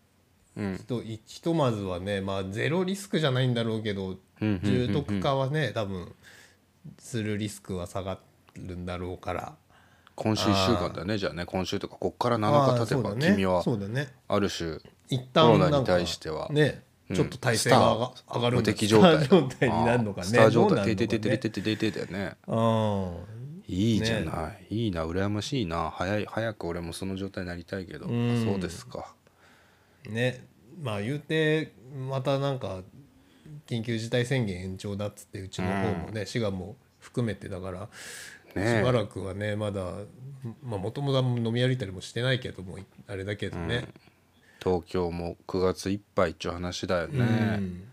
[0.56, 0.78] うん。
[0.78, 6.14] ひとひとまずはねまあゼロリスクじゃないんだろうけどうんうんうんうん重篤化はね多分
[7.00, 8.20] するリスクは下が
[8.56, 9.56] るんだろうから。
[10.16, 11.18] 今週1週間だね。
[11.18, 14.08] じゃあね今週とかこっからあ7あ日経てば君はそうだね。
[14.28, 19.28] ある種一コロナに対してはねうんちょっと体勢が上がる敵状態。
[19.28, 20.28] 状態になるのかね。
[20.28, 20.96] スター状態。
[20.96, 22.56] ててててててててだよねう
[23.34, 29.14] んいいじゃない、いいな羨ましいな早い早く俺もその状態になりたいけど、うんそうですか
[30.10, 30.46] ね
[30.82, 31.74] まあ言うて
[32.10, 32.80] またなんか
[33.68, 37.90] 緊急事態宣言延長だっつってうちの方もね、滋賀も含めてだから、
[38.54, 39.84] しばらくはねまだ
[40.64, 43.88] まあもともと飲み歩いたりもしてないけどもあれだけどね、
[44.64, 47.84] 東京も9月いっぱいっちゅう話だよね、うん。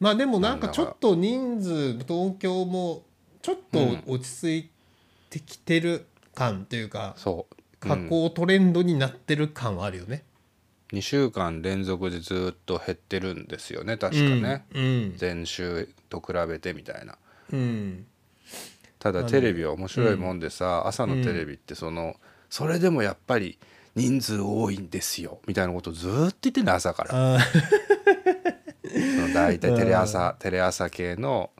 [0.00, 3.02] まあでもなんかちょっと人数東京も
[3.42, 4.70] ちょっと落ち着い
[5.30, 7.56] てきてる感っていうか、そう。
[7.78, 10.24] 下降トレンドになってる感はあるよね。
[10.92, 17.18] 2週間連続でずっと減ってるんですよね確かね、うん前週と比べてみたいな。
[17.52, 18.06] うん。
[18.98, 22.16] ただテレビは面白いもんでさ、朝のテレビってその、
[22.48, 23.58] それでもやっぱり
[23.94, 27.36] 人数多いんですよみたいなことずっと言ってんだ朝から。
[27.36, 31.50] あその大体テレ朝、テレ朝系の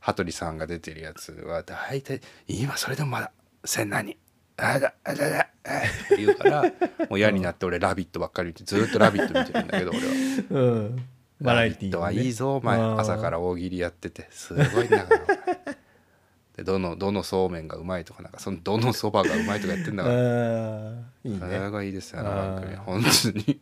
[0.00, 3.32] 羽鳥さんが出てるやつは大体今それでもまだ
[3.64, 4.16] 千何
[4.58, 6.62] あだあだだあって言うから
[7.08, 10.04] もう嫌になって俺「ラビット!」ばっかり見てずっと「ラビット!」見てるんだけど俺は。
[10.50, 11.08] うん。
[11.40, 15.06] バラエティー、ね、はいいぞお前朝から大喜利やっててすごいんだ
[16.56, 20.18] でどのどのそうめんがうまいとかなんかそのどのそばがうまいとかやってんだあから。
[20.18, 23.60] ーいいそれねがいいですよあの本当に。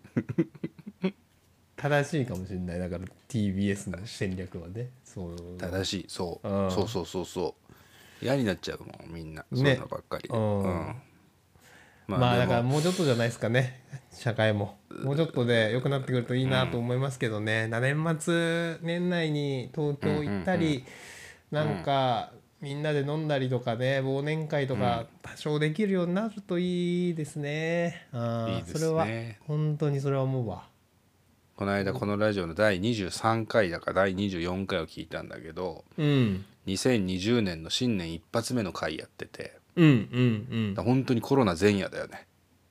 [1.76, 2.78] 正しいかもしれない。
[2.78, 4.88] だから TBS の戦略はね。
[5.04, 5.36] そう。
[5.58, 6.04] 正しい。
[6.08, 6.48] そう。
[6.48, 6.70] うん。
[6.70, 7.65] そうそうそうそう
[8.22, 9.42] 嫌になっちゃうもんみんな。
[9.42, 9.46] ね。
[9.52, 10.28] そういうのばっかり。
[10.28, 10.62] でうん。
[10.62, 10.94] うん。
[12.08, 12.46] まあでも。
[12.46, 13.82] だからもうちょっとじゃないですかね。
[14.12, 14.78] 社会も。
[15.02, 20.84] もうちょっとで良くなってくるといいなと思いますけどね、な年末年内に東京行ったり、
[21.50, 28.78] なんかみんなで飲んだりとかね忘年会とか多少できるようになるといいですね、あーいいですね。
[28.80, 29.06] それは
[29.46, 30.68] 本当にそれは思うわ。
[31.56, 39.56] この間このラジオの第23回だか第24回を聞いたんだけどうん2020年の新年一発目の回やってて。
[39.76, 40.84] うんうんうん。
[40.84, 42.26] 本当にコロナ前夜だよね。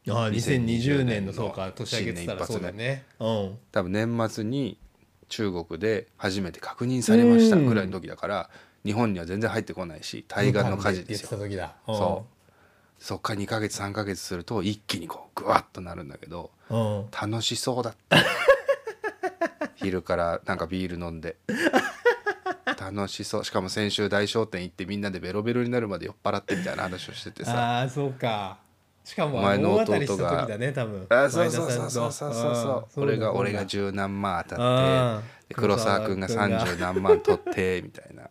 [0.10, 3.05] ああ2020年のそうかの年明けてたらそうだ新ね。
[3.19, 3.58] うん。
[3.71, 4.77] 多分年末に
[5.29, 8.49] 中国で初めて確認されましたぐらいの時だから
[8.84, 11.75] 日本には全然入ってこないし対岸の火事ですよ言ってた時だ。
[11.88, 12.31] そう。
[13.03, 17.05] そっから2ヶ月3ヶ月すると一気にこうグワッとなるんだけどうんうん。
[17.12, 18.17] 楽しそうだった。
[19.75, 21.36] 昼からなんかビール飲んで
[22.80, 23.45] 楽しそう。
[23.45, 27.54] しかも先週大商店行ってみんなでベロベロになるまで酔っ払ってみたいな話をしててさ。
[27.54, 28.58] ああそうか。
[29.04, 30.58] しかもお前の弟が。
[30.58, 31.06] ね多分。
[31.10, 33.04] あそうそうそうそうそうそう。
[33.04, 38.30] 俺が俺が十何万当たってで黒沢君が三十何万取ってみたいな。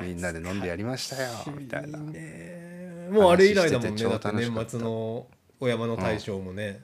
[0.00, 1.98] みんなで飲んでやりましたよみたいな。
[1.98, 3.08] ね。
[3.10, 4.04] もうあれ以来だもんね。
[4.32, 5.26] 年末の
[5.60, 6.82] お山の大将もね、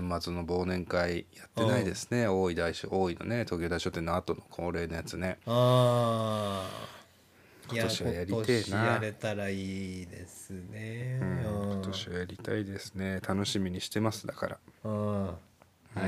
[0.00, 2.26] 年末の忘年会やってないですね。
[2.26, 5.38] 大井大書大井のね東京大書店の後の恒例のやつね。
[5.46, 6.94] ああ
[7.72, 8.42] 今年はやりてえな。
[8.42, 11.18] 今年やれたらいいですね。
[11.22, 11.28] うん。
[11.28, 11.72] うん。
[11.74, 13.20] 今年はやりたいですね。
[13.26, 14.58] 楽しみにしてますだから。
[14.84, 15.26] うん。
[15.26, 15.32] は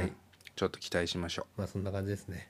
[0.02, 0.12] い、
[0.56, 2.48] ちょっと期待しましょまあそんな感じですね。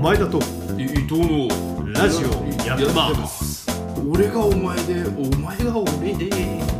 [0.00, 0.38] 前田と
[0.76, 3.66] 伊藤のラジオやってます。
[4.10, 6.73] 俺がお前でお前が俺で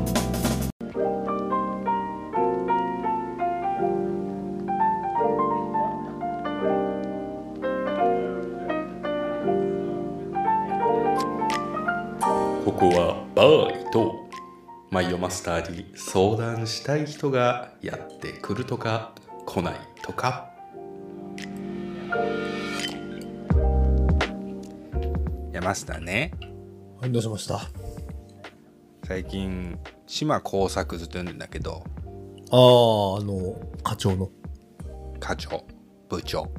[12.84, 14.28] ここはバーイと。
[14.90, 19.14] マイオマスターに相談したい人がやってくるとか
[19.46, 20.50] 来ないとか。
[23.54, 23.60] う
[25.50, 26.32] 山下ね。
[27.00, 27.56] はいどうしました？
[27.56, 27.70] あ
[29.06, 31.84] 最近島耕作ずっと読んでんだけど。
[32.50, 34.28] ああの課長の。
[35.20, 35.64] 課長
[36.10, 36.52] 部長、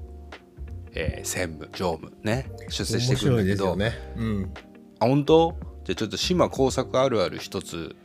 [0.95, 2.49] えー専務常務ね。
[2.69, 3.93] 出世してくるんだけど、いですよね。
[4.17, 4.51] うん。
[4.99, 5.74] あ本当？
[5.85, 7.95] じゃあちょっと島耕作あるある一つ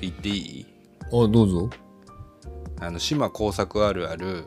[0.00, 0.66] 言っていい？
[1.06, 1.70] あどうぞ。
[2.80, 4.44] あの島工作あるある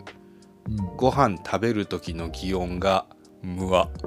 [0.68, 0.76] うん。
[0.98, 3.06] ご飯食べる時の擬音が
[3.42, 3.90] 「むわ。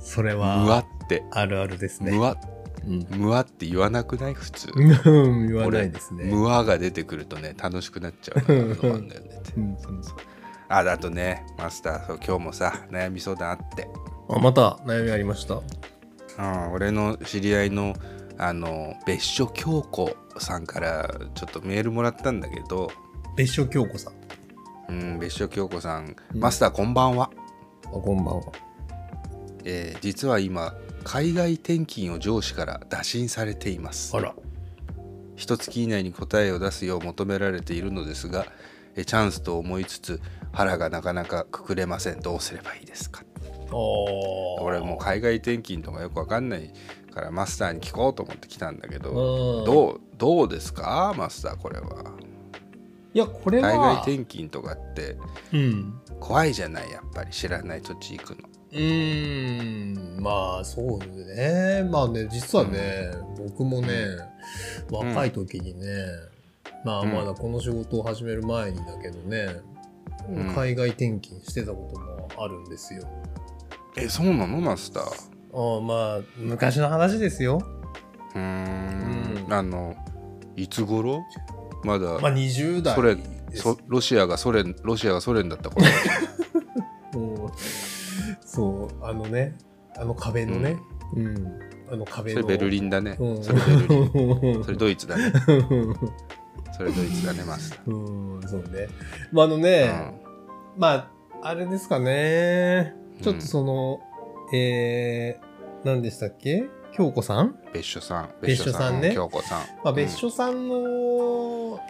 [0.00, 1.24] それ」「むわは」って。
[1.32, 2.12] あるあるで「すね。
[2.12, 2.36] むわ」
[2.86, 3.06] うん。
[3.18, 4.34] むわって言わなくない？
[4.34, 4.68] 普通。
[4.76, 6.24] うん言わないですね。
[6.24, 9.52] むわが出てくるとね楽しくなっちゃうなのが あんだよねって。
[9.56, 9.76] うん
[10.68, 13.88] ああとねマスターそう今日もさ悩み相談あって。
[14.28, 15.60] あまた悩みありました？
[16.38, 17.94] うん、俺の知り合いの
[18.38, 22.90] あの別所京子さんからちょっとメールもらったんだけど、
[23.36, 24.14] 別所京子さん。
[24.88, 26.40] うん、別所京子さん、うん。
[26.40, 27.30] マスターこんばんは、
[27.86, 28.52] あこんばんは。
[29.64, 30.74] えー実は今
[31.04, 34.16] 海外転勤を上司から打診されています。
[34.16, 34.34] あら。
[35.36, 38.46] 一月以内に答えを出すよう求められているのですが
[38.96, 40.20] えチャンスと思いつつ
[40.54, 42.20] 腹がなかなかくくれません。
[42.20, 43.24] どうすればいいですか？
[43.70, 46.72] お俺もう海外転勤とかよくわかんない
[47.12, 49.64] からマスターに聞こうと思って来たんだけど、うん。
[49.64, 51.12] どうどうですか？
[51.16, 52.12] マスターこれは。
[53.12, 55.16] いやこれ海外は転勤とかって
[55.52, 56.00] うん。
[56.20, 58.48] 怖いじゃないやっぱり知らない土地行くの。
[58.72, 60.22] うーん。
[60.22, 61.82] まあそうね。
[61.90, 64.06] まあね実はね、僕もね
[64.90, 65.86] 若い時にね、
[66.84, 67.12] まあうん。
[67.12, 69.38] まだこの仕事を始める前にだけどね、
[69.68, 69.73] うん
[70.54, 73.02] 海外転勤してたこともあるんですよ。
[73.96, 75.04] えそうなのマスター？
[75.52, 77.62] ああまあ昔の話ですよ。
[78.34, 79.44] うーん。
[79.46, 79.52] うん。
[79.52, 79.94] あの
[80.56, 81.22] いつ頃？
[81.84, 83.22] まだ、まあ20代ソ連
[83.54, 85.86] そロシアがソ連ロシアがソ連だった頃。
[87.14, 87.50] うん
[88.40, 89.54] そうあのね
[89.96, 90.76] あの壁のね、
[91.14, 91.60] うん。
[91.92, 92.42] あの壁の。
[92.42, 93.44] それベルリンだね、うん。
[93.44, 94.64] それベルリン。
[94.64, 95.32] それドイツだね
[96.76, 98.88] それドイツだねマスターうんそうね。
[99.32, 100.12] まああのね、
[100.76, 100.92] ま
[101.42, 102.94] あ、あれですかね。
[103.22, 104.00] ちょっとその、
[104.52, 106.64] えー、何でしたっけ？
[106.92, 107.56] 京子さん？
[107.72, 108.30] 別所さん。
[108.40, 109.12] 別所さんね。
[109.14, 111.80] 京子さん、まあ、別所さんの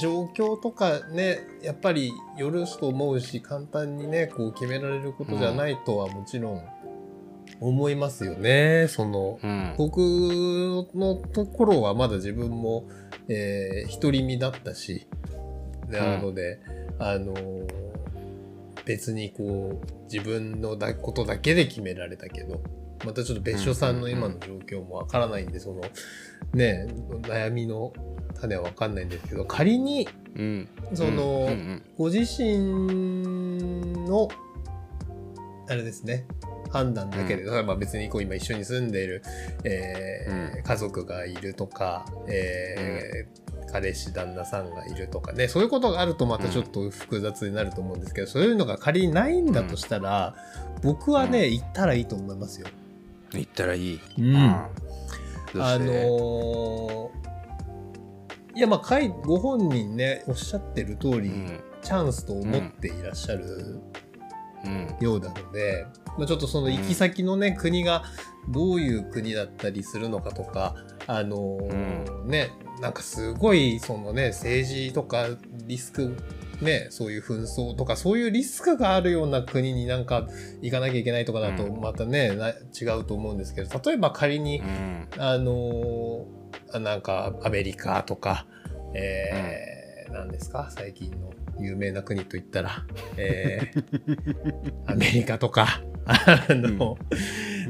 [0.00, 6.64] 状況とかね、やっぱりよろしと思うし、簡単にね、こう決められることじゃないとはもちろん
[7.60, 8.86] 思いますよね。
[8.88, 9.74] その、うん。
[9.76, 9.98] 僕
[10.94, 12.88] のところはまだ自分も、
[13.28, 15.06] えー独り身だったし、
[15.88, 16.60] でなので、
[16.98, 17.86] あのー
[18.86, 22.62] 別にこう、自分のだことだけで決められたけど、
[23.04, 25.82] またちょっと別所さんの今の状況もわからないんで、その、
[26.54, 26.86] ね、
[27.22, 27.92] 悩みの
[28.40, 30.68] 種はわかんないんですけど、仮に、うん。
[30.94, 31.82] その、うんうん。
[31.98, 32.58] ご自身
[34.06, 34.28] の、
[35.68, 36.24] あれですね、
[36.76, 39.22] 判断だけで、まあ別にこう今一緒に住んでいる、
[39.64, 40.62] えーうん。
[40.62, 50.36] 家族がいるとか、えー彼氏旦那さんがいるとかね、そういうことがあるとまたちょっと複雑になると思うんですけど、そういうのが仮にないんだとしたら、
[50.82, 52.68] 僕はね、行ったらいいと思いますよ。
[53.32, 54.36] 行ったらいい、うん。
[54.36, 54.68] あ
[55.54, 57.10] のー
[58.54, 61.60] いやまあご本人ねおっしゃってる通り、うん。
[61.82, 63.80] チャンスと思っていらっしゃる
[64.64, 64.96] うん。
[65.00, 65.86] ようなので、
[66.18, 68.04] まあ、ちょっとその行き先のね、国が
[68.48, 70.74] どういう国だったりするのかとか
[71.06, 72.50] あのーね
[72.80, 75.26] なんかすごいそのね政治とか
[75.66, 76.14] リスク
[76.60, 80.26] ねそういう紛争とかそういうリスクがあるような国になんか
[80.62, 81.80] 行かなきゃいけないとかだとうん。
[81.80, 85.08] またね、な違うと思うんですけど例えば仮に、うん。
[85.18, 86.24] あのー
[86.72, 88.46] あなんかアメリカとか、
[88.94, 90.68] えーなんですか？
[90.70, 92.84] 最近の有名な国といったら、
[93.16, 93.84] えー
[94.86, 96.98] アメリカとか、あの、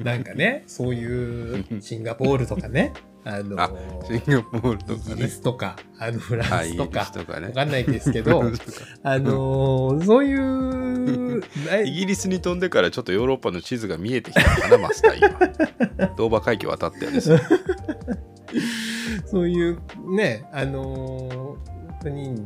[0.04, 2.92] なんかね、そういうシンガポールとかね、
[3.24, 3.72] あのあ
[4.06, 5.14] シンガポールとイかね。
[5.16, 7.48] ギリスとか、あのフランスとかス、とかね。
[7.48, 8.42] わかんないですけど、
[9.02, 16.08] あのーそういう、なイギリスに飛んでからちょっとヨーロッパの地図が見えてきたのかな マスター今。
[16.16, 17.20] ドーバー海峡渡ったよね
[19.26, 19.78] そういう
[20.14, 22.40] ね、あのー国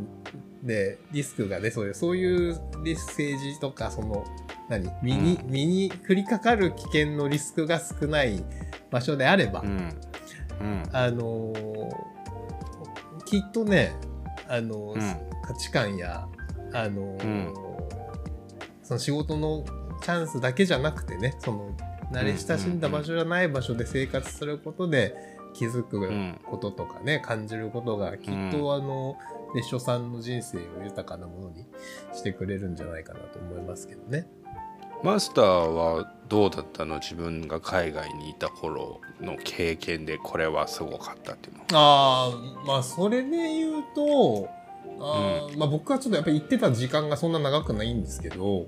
[0.63, 2.55] でリスクがね、そういう、そういう
[2.95, 4.25] 政治とか、その、
[4.71, 4.91] 何？
[5.03, 5.51] 身に、うん。
[5.51, 8.43] 身に降りかかる危険のリスクが少ない
[8.91, 9.69] 場所であれば、うん。
[10.61, 10.83] うん。
[10.93, 11.91] あのー
[13.27, 13.93] きっとね、
[14.49, 15.01] あのーうん。
[15.43, 16.27] 価値観や、
[16.73, 17.55] あのーうん。
[18.83, 19.65] その仕事の
[20.03, 21.77] チャンスだけじゃなくてね、その
[22.11, 25.15] 慣れ親しんだ場所じゃない場所で生活することで
[25.55, 29.17] 気づくんこととかね、感じることがきっとあの、
[29.55, 31.67] 別所さんの人生を豊かなものに
[32.13, 34.27] してくれるんじゃないかなと思いますけどね。
[35.03, 36.97] マスターはどうだったの？
[36.97, 41.65] 自分が海外にいた頃の経験でこれはすごかったっていうの。
[41.73, 44.49] ああ、まあそれで言うと、
[45.01, 48.67] あーまあ僕はちょっとやっぱり行ってた時間がそんな長くないんですけど、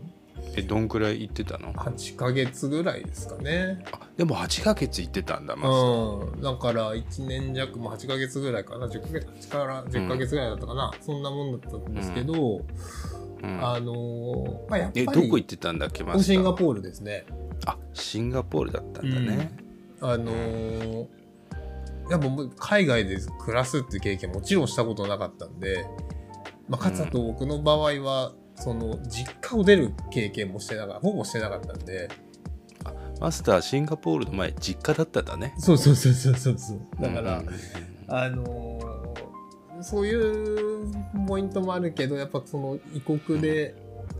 [0.57, 3.85] えどんくらい行ってたの？8ヶ月ぐらいですかね。
[3.93, 8.87] あでも8ヶ月行ってたんだまずうん、だから1年弱も8ヶ月ぐらいかな。
[8.87, 12.64] 10ヶ月8から10ヶ月ぐらいだったかな、そんなもんだったんですけど、うん
[13.45, 17.24] あのーまあ、やっぱりえどこ行ってたんだっけマスターシンガポールですね。
[17.66, 19.51] あシンガポールだったんだね、
[20.01, 21.07] あのー
[22.11, 25.86] やっぱ海外で暮らすって経験もちろんしたことなかったんで、
[26.68, 32.09] まあ、かつあと僕の場合は、その実家を出る経験もしてなかったほぼしてなかったんで。
[33.20, 35.55] マスターシンガポールの前実家だったんだね。
[35.59, 36.59] そうそうそうそうそう。
[36.59, 37.49] そうだから、うん。
[38.09, 38.82] あのー
[39.83, 40.87] そういう
[41.26, 43.74] ポイントもあるけどやっぱその異国で、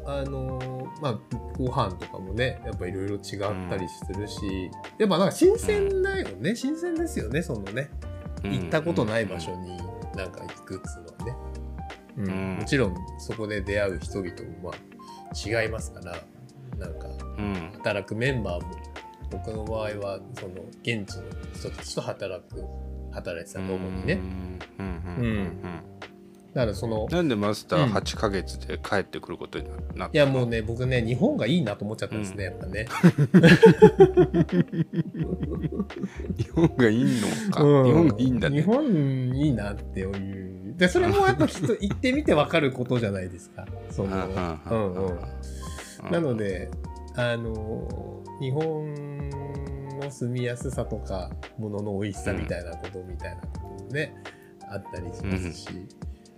[0.05, 1.19] あのーまあ
[1.57, 3.21] ご飯とかもねやっぱいろいろ違っ
[3.69, 7.91] たりするし、やっぱなんか新鮮だよね、新鮮ですよねそのね。
[8.43, 9.77] 行ったことない場所に
[10.17, 11.37] なんか行くっつうのはね、
[12.19, 12.27] うん。
[12.27, 12.59] うん。
[12.59, 14.31] もちろんそこで出会う人々
[14.63, 16.17] もまあ違いますから
[16.79, 17.09] なんか
[17.39, 17.71] うん。
[17.75, 18.71] 働くメンバーも
[19.31, 22.65] 僕の場合はその現地の人たちと働く
[23.13, 24.15] 働いてたの主にね、
[24.79, 25.83] うんうんうんうん
[26.55, 27.93] だからそのなんでマスターうん。
[27.95, 32.87] 8ヶ月で帰ってくることになったいやもうね僕ね日本がいいなと思っちゃったんですね、やっぱね、
[36.37, 37.87] 日本がいいのか、うん。
[37.87, 38.57] 日本がいいんだね。
[38.61, 40.75] 日本いいなっていう。
[40.77, 43.67] でそれもやっぱきっと行ってみて分かることじゃないですか。
[43.91, 44.27] その
[44.71, 45.19] うんうん。
[46.11, 46.71] なので
[47.17, 48.95] あの日本
[50.03, 54.15] の住みやすさとか物の美味しさみたいなことみたいなこともね、
[54.71, 55.69] あったりしますし、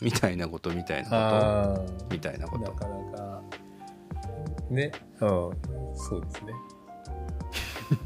[0.00, 2.64] みたいなことみたいなこあとみたいなこと。
[2.66, 3.42] あなかなか
[4.70, 4.92] ね。
[5.20, 5.28] うん。
[5.96, 6.52] そうですね。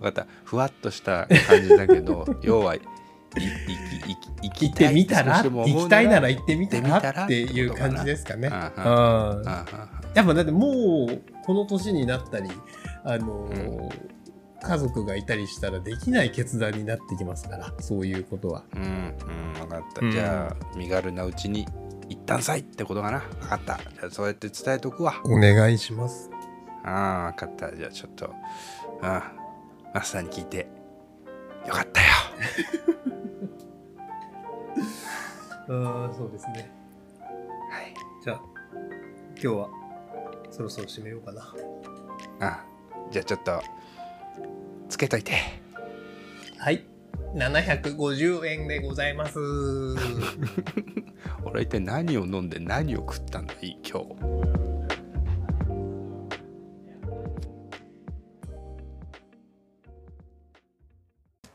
[0.00, 0.26] 分かった。
[0.44, 5.42] ふわっとした感じだけど 要はいいいいき行ってみたら？
[5.42, 7.00] 行きたいなら行ってみたら？
[7.12, 8.48] らっていう感じですかね。
[8.50, 8.82] あうん。
[9.48, 12.48] ああやっぱだってもうこの年になったり
[13.04, 14.15] あのー
[14.66, 18.64] 家族がいたりしたらできない決断になってきますからそういうことは。
[18.74, 20.10] うんうん分かった、うん。
[20.12, 21.66] じゃあ身軽なうちに
[22.08, 23.20] 一旦さいってことかな。
[23.20, 23.78] 分かった。
[23.78, 25.20] じゃあそうやって伝えとくわ。
[25.24, 26.30] お願いします。
[26.84, 27.76] ああ分かった。
[27.76, 28.30] じゃあちょっと
[29.02, 29.32] あ
[29.94, 30.68] マスターに聞いて。
[31.66, 32.06] よかったよ。
[35.68, 36.70] うんそうですね。
[37.70, 37.94] はい。
[38.22, 38.40] じゃあ
[39.32, 39.68] 今日は
[40.50, 41.42] そろそろ締めようかな。
[42.40, 42.64] あ
[43.10, 43.60] じゃあちょっと
[44.88, 45.34] つけといて。
[46.58, 46.84] はい。
[47.34, 49.38] 750円でございます。
[51.44, 54.06] 俺は一体何を飲んで何を食ったんだいい今日。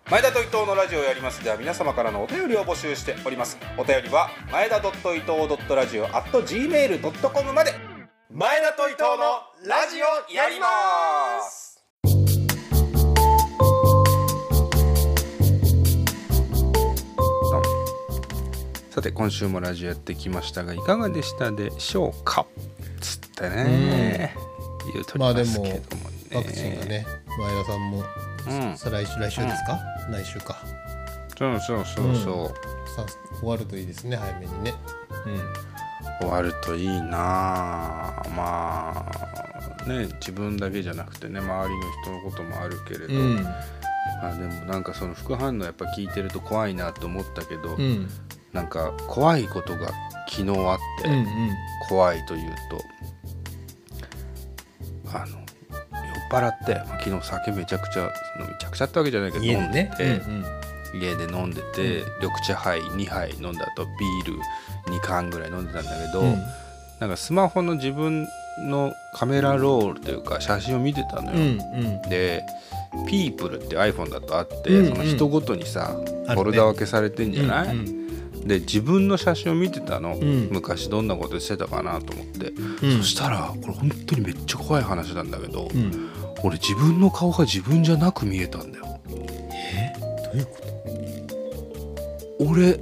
[0.10, 1.44] 前田と伊藤のラジオをやります。
[1.44, 3.58] では皆様からのお便りを募集しております。
[3.78, 7.92] お便りは前田伊藤ラジオ at gmail.com まで。
[8.34, 11.61] 前田と伊藤のラジオやります
[18.92, 22.46] さて今週もラジオやってきましたがいかがでしたでしょうか？
[23.00, 24.36] つってね。
[24.94, 27.06] 言うとりますけどもね、ワクチンがね、
[27.40, 28.04] 前田さんも、
[28.50, 28.78] うん。
[28.78, 29.80] さ来週来週ですか、
[30.12, 30.58] 来週か。
[31.38, 33.06] そうそうそうそう、さ
[33.40, 34.74] 終わるといいですね早めにね。
[36.20, 37.14] 終わるといいな。
[37.14, 39.10] あま
[39.86, 43.48] あね自分だけじゃなくてね周りの人のこともあるけれど、うん。
[44.22, 48.10] あでもなんかその副反応やっぱ聞いてると怖いなと思ったけど、うん。
[48.54, 49.88] なんか怖いことが
[50.30, 51.26] 昨日あって、うんうん。
[51.90, 52.82] 怖いというと
[55.14, 55.46] あの酔っ
[56.32, 59.96] 払って、まあ昨日酒めちゃくちゃめちゃくちゃってわけじゃないけど飲んで家でね。
[59.98, 60.46] て、うん
[60.94, 66.36] 家で飲んでて、緑茶杯2杯飲んだ後ビール2缶ぐらい飲んでたんだけど、うん。
[67.00, 68.28] なんかスマホの自分
[68.60, 72.10] のカメラロールというか写真を見てたのうんよ、うん。
[72.10, 72.44] で
[73.08, 75.96] 「ピープルって iPhone だとあって、うんうんその人ごとにさ、
[76.28, 78.01] フォルダ分けされてんじゃない、うん
[78.46, 80.50] で自分の写真を見てたの、ん。
[80.52, 82.50] 昔どんなことしてたかなと思って、
[82.84, 82.98] うん。
[82.98, 86.10] そしたらこれ本当にめっちゃ怖い話なんだけど、うん。
[86.44, 89.00] 俺自分の顔が自分じゃなく見えたんだよ。
[89.10, 89.94] え？
[90.26, 90.58] どういうこ
[92.40, 92.46] と？
[92.50, 92.80] 俺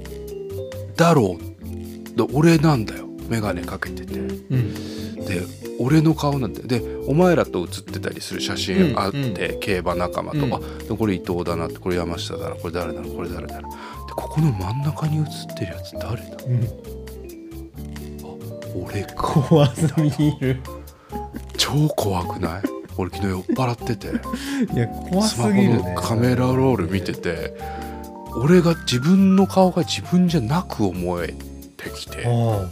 [0.96, 2.16] だろう。
[2.16, 3.06] で俺なんだよ。
[3.28, 4.18] 眼鏡かけてて。
[4.18, 4.22] う
[4.56, 4.74] ん。
[5.26, 5.42] で
[5.78, 10.42] 俺の顔なんてでお前らと写ってたりする写真あって、うん競馬仲間と、う
[10.94, 10.96] ん。
[10.96, 13.68] これ伊藤だなってこれ山下だなこれ誰だなこれ誰だな
[14.10, 16.36] でここの真ん中に写ってるやつ誰だ？
[18.74, 19.14] 俺か。
[19.14, 19.86] 怖す
[20.18, 20.60] ぎる。
[21.56, 22.62] 超怖くない？
[22.96, 24.08] 俺昨日酔っ払ってて。
[24.74, 25.94] いや、怖すスマホぎるね。
[25.94, 27.54] のカメラロール見てて
[28.36, 31.28] 俺が自分の顔が自分じゃなく思え
[31.76, 32.24] てきて。
[32.26, 32.68] あ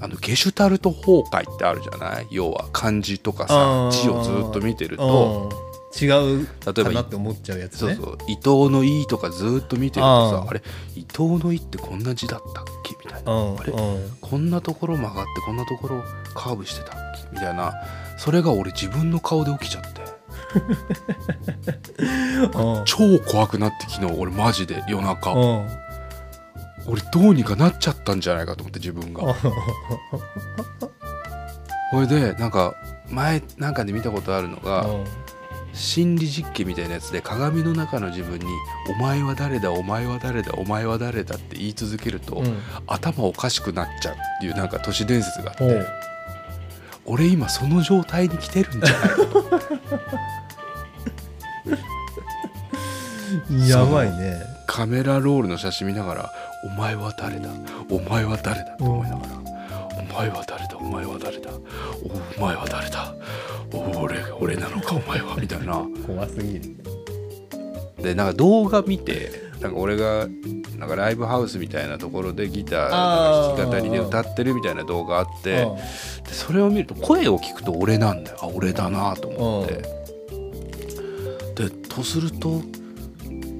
[0.00, 0.08] あ。
[0.08, 2.26] のゲシュタルト崩壊ってあるじゃない？
[2.32, 5.02] 要は漢字とかさ字をずっと見てるあ。
[5.06, 6.06] と違
[6.42, 7.94] う例えばかなって思っちゃうやつね。
[7.94, 10.62] そうそう伊藤の「い」とかずーっと見てるとさあれ
[10.94, 12.94] 伊藤の「い」ってこんな字だったっけ？
[13.04, 14.16] みたいな、うんあれうん。
[14.20, 16.02] こんなところ曲がってこんなところ
[16.34, 17.28] カーブしてたっけ？
[17.32, 17.72] みたいな。
[18.18, 19.88] それが俺自分の顔で起きちゃって。
[22.58, 22.84] うん。
[22.84, 25.68] 超怖くなって昨日俺マジで夜中、うん。
[26.86, 29.34] 俺どうにかなっちゃったんじゃないかと思って自分が。
[31.92, 32.74] これでなんか
[33.08, 34.86] 前なんかで見たことあるのが、
[35.72, 38.46] 心理実験みたいなやつで鏡の中の自分に
[38.98, 42.58] 「お前は誰だお前は誰だお前は誰だ」って言い続けると、うん。
[42.86, 45.80] 頭おかしくなっちゃうっていうなんか都市伝説があって、う。
[45.82, 45.86] ん
[47.06, 49.44] 俺今その状態に来てるんじゃないかと
[53.68, 54.42] やばいね。
[54.66, 56.32] カメラロールの写真見ながら
[56.64, 57.50] 「お前は誰だ？
[57.90, 59.49] お前は誰だ」って思いながら「お
[60.12, 60.76] 前は誰だ？
[60.78, 61.50] お前は誰だ？
[62.02, 63.14] おお前は誰だ？
[63.72, 64.96] お俺俺なのか？
[64.96, 65.86] お前は」みたいな。
[66.06, 66.76] 怖すぎる。
[68.02, 69.30] でなんか動画見て
[69.60, 70.26] なんか俺が
[70.78, 75.66] なんかライブハウスみたいなところでギター弾き語りで歌ってるみたいな動画あって
[76.24, 78.38] でそれを見ると声を聞くと俺なんだよ。
[78.40, 80.00] あ俺だなと思って。
[81.68, 82.62] でとすると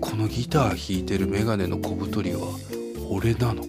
[0.01, 2.41] このギター弾いてるメガネの小太りは
[3.13, 3.69] 俺なのか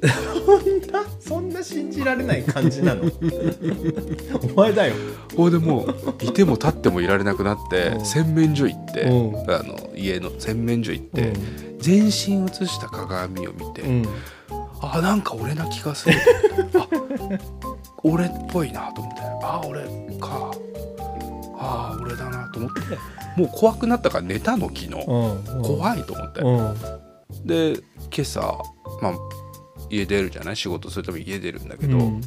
[1.19, 3.03] そんな信じられない感じなの？
[4.53, 4.93] お前だよ。
[5.35, 8.05] これでもういても立ってもいられなくなってうん。
[8.05, 9.51] 洗面所行ってうん。
[9.51, 11.77] あの家の洗面所行ってうん。
[11.79, 12.11] 全身映
[12.67, 14.05] した鏡を見て、うん。
[14.81, 16.17] あなんか俺な気がする。
[16.77, 16.87] あ
[18.03, 19.81] 俺っぽいなと思ってあ俺
[20.19, 20.51] か。
[21.57, 22.81] あ俺だなと思って
[23.37, 25.61] もう怖くなったから寝たの昨日、うん。
[25.63, 26.75] 怖いと思って、うん
[27.45, 27.79] で
[28.11, 28.41] 今朝、
[29.01, 29.13] まあ、
[29.89, 30.55] 家出るじゃない？
[30.55, 32.21] 仕事するために家出るんだけど、うん。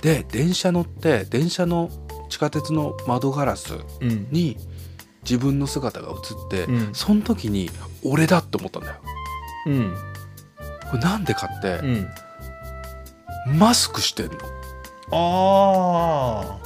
[0.00, 1.90] で電車乗って電車の
[2.28, 4.28] 地下鉄の窓ガラスうん。
[4.30, 4.56] に
[5.22, 6.16] 自分の姿が映っ
[6.50, 6.94] て、うん。
[6.94, 7.70] その時に
[8.04, 8.96] 俺だって思ったんだよ。
[9.66, 9.94] うん。
[10.90, 12.08] これなんでかってう、ん。
[13.58, 14.38] マスクしてんの。
[15.14, 16.58] あ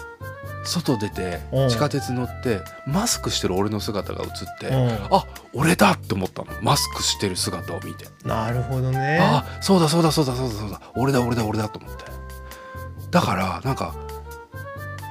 [0.69, 1.69] 外出てうん。
[1.69, 5.15] 地下鉄乗ってマスクしてる俺の姿が映って、うん。
[5.15, 6.49] あ俺だって思ったの。
[6.63, 9.19] マスクしてる姿を見て、あなるほどね。
[9.21, 10.81] あそうだそうだそうだそうだそうだ。
[10.97, 12.05] 俺だ俺だ俺だと思って。
[13.11, 13.95] だからなんか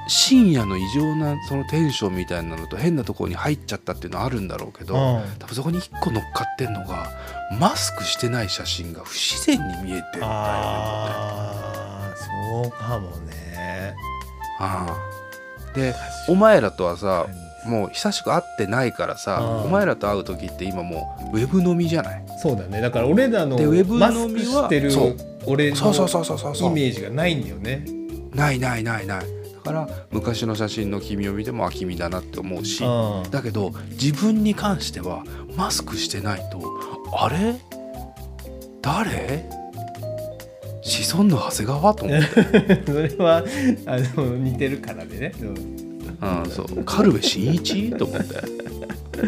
[0.08, 5.22] 深夜の異常なそのテンションみたいなのと変なところに入っちゃったっていうのはあるんだろうけど、うん。
[5.38, 7.10] 多分そこに一個乗っかってんのが
[7.58, 13.96] マスクしてない写真が不自然に見えてるんだよねああそうかもね。
[14.60, 15.25] ああ
[15.76, 15.94] で
[16.28, 17.26] お前らとはさ
[17.66, 22.24] もう久しく会ってないからさうんお前らと会う時って今もうウェブ飲みじゃない？
[22.42, 22.80] そうだね。
[22.80, 25.16] だから俺らのでウェブマスのみはクしてるそう。
[25.46, 26.56] 俺のそうそうそうそうそう。
[26.56, 27.84] そうイメージがないんだよね。
[28.34, 29.26] ないないないない。
[29.54, 35.24] だから昔の写真の君を見てもあ君だなって思うしうんだけど自分に関しては
[35.56, 36.60] マスクしてないと
[37.18, 37.56] あれ？
[38.80, 39.48] 誰？
[40.88, 43.42] 子孫の長谷川と思って、 それは
[43.86, 45.32] あの似てるからでね。
[45.40, 45.48] うん。
[45.48, 46.84] うん、そう。
[46.84, 48.36] 軽部真一と思って。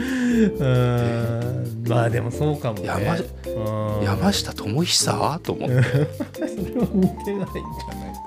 [0.59, 1.84] うん。
[1.88, 2.86] まあでもそうかもね。
[2.86, 3.16] 山
[3.98, 4.04] うん。
[4.04, 5.82] 山下智久と思って。
[5.82, 6.00] それ
[6.80, 8.18] は似てないんじゃない？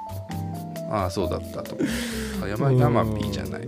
[0.93, 1.77] ああそうだったと。
[2.45, 3.65] 山山 P じゃない。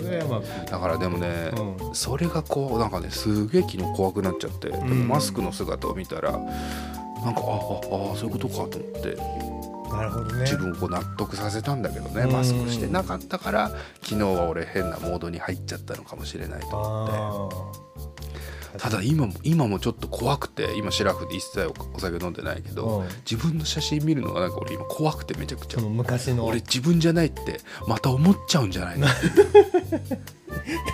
[0.70, 1.96] だからでもね、うん。
[1.96, 4.70] それがこうなんかねすげえ昨日怖くなっちゃって、
[5.08, 8.70] マスクの姿を見たらなんかああああそういうことかと思っ
[9.02, 9.18] て
[9.94, 10.42] なるほどね。
[10.42, 12.32] 自分をこう納得させたんだけどね、うん。
[12.32, 12.88] マスクして。
[12.88, 13.70] なかったから
[14.02, 17.58] 昨日は俺変なモードに入っちゃったのかもしれないと思って。
[18.76, 23.08] あただ今も今もちょっと怖くて今シラフで一切おお酒飲んでないけど、うん。
[23.30, 25.80] 自分の写真見るのがなんか俺今怖くてめちゃくちゃ。
[25.80, 26.46] その昔の。
[26.46, 29.06] 俺自分じゃないってまた思っちゃうんじゃないの？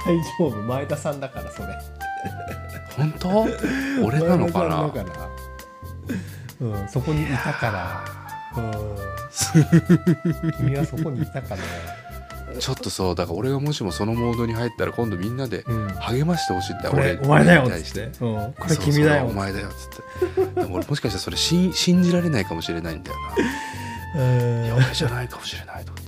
[0.06, 0.50] 大丈夫。
[0.58, 1.68] 前田さんだからそれ。
[2.98, 3.48] 本当？
[4.04, 4.92] 俺なのかな？
[6.60, 8.04] うんそこにいたから。
[8.14, 8.19] うん
[10.58, 11.58] 君はそこにいたから
[12.60, 15.88] ちょっとそうだから俺がもしもそのモードに入ったら今度みんなでうん。
[16.00, 18.08] 励ましてほしいんだよ、これ俺お前だよっに対しつって。
[18.20, 20.62] て、うん、これ君だよお前だよっつって。
[20.62, 23.18] でも俺もしかしたらそれ信信じられないかもしれないんだよ
[24.16, 24.62] うん。
[24.62, 26.04] ないや俺じゃないかもしれないと思っ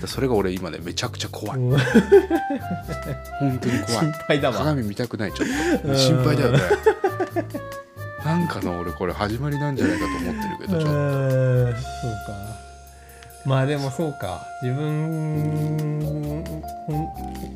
[0.00, 0.06] て。
[0.06, 1.58] それが俺今ねめちゃくちゃ怖い。
[1.58, 1.78] うん。
[1.78, 4.58] 本当に怖心い配だわ。
[4.58, 5.48] 鏡見たくないちょっ
[5.82, 5.92] うん。
[5.92, 6.58] と心配だよね
[8.26, 10.90] なんかの俺これ始まりなんじゃないかと思ってるけどちょっと。
[10.90, 10.94] う
[11.68, 11.80] んそう
[12.26, 12.56] か。
[13.44, 16.42] まあでもそうか自分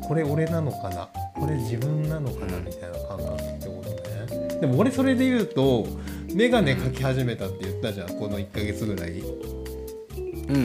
[0.01, 1.09] これ俺なのかな。
[1.35, 4.59] これ自分なのかなみたいな感覚ってことね。
[4.61, 5.85] でも俺それで言うと
[6.33, 9.19] 眼鏡描き始めたって言ったじゃんこの1ヶ月ぐらい。
[9.19, 10.63] うんうんう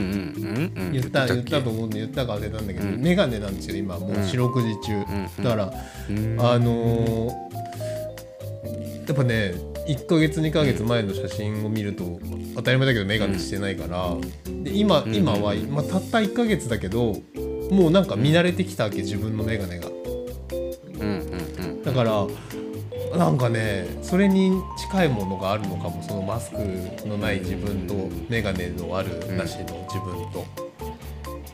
[0.78, 0.92] んうん。
[0.92, 3.00] 言った言っけたと思うんで言ったか忘れたんだけど、うん。
[3.02, 3.98] メガネなんですよ今。
[3.98, 5.72] もう四六時中、んだから、
[6.08, 7.46] うんあのー
[9.06, 9.54] やっぱね
[9.86, 12.18] 1ヶ月2ヶ月前の写真を見ると
[12.56, 14.14] 当たり前だけどメガネしてないから、
[14.44, 15.14] で今ん。
[15.14, 17.14] 今は、まあ、たった1ヶ月だけど
[17.70, 19.88] もうなんか見慣れてきたわけ自分のメガネが。
[21.84, 22.26] だから
[23.16, 26.02] なんかねそれに近いものがあるのかも。
[26.02, 26.58] そのマスク
[27.06, 27.94] のない自分と
[28.28, 30.44] メガネのあるなしの自分と、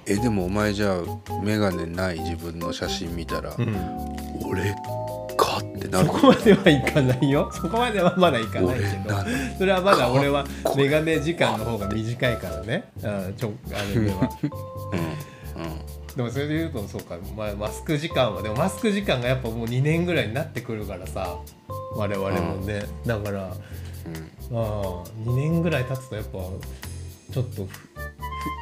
[0.06, 1.02] えでもお前じゃあ
[1.42, 3.76] 眼鏡ない自分の写真見たら、うん。
[4.46, 4.74] 俺
[5.92, 7.50] そこまではいかないよ。
[7.54, 9.14] そこまではまだいかない俺けど
[9.58, 12.84] それはまだ俺はかっこいいメガネ時間の方が短いからね。
[13.02, 14.30] うんちょあれでは。
[15.56, 16.16] うんうん。
[16.16, 18.42] でもそれで言うとそうか、まあ、マスク時間は。
[18.42, 21.36] でもマスク時間がやっぱもう2年ぐらいになってくるからさ。
[21.94, 23.54] 我々もね、だからあ
[24.50, 26.38] あ2年ぐらい経つとやっぱ
[27.32, 27.68] ちょっと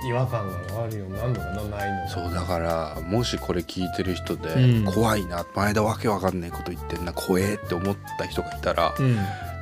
[0.06, 1.04] 違和感があるよ。
[1.04, 4.84] うになるのかなないのそうだからもしこれ聞いてる人で、うん。
[4.92, 9.18] 怖いな前田わけわかんないこと言ってんな怖えって思った人がいたら、うん。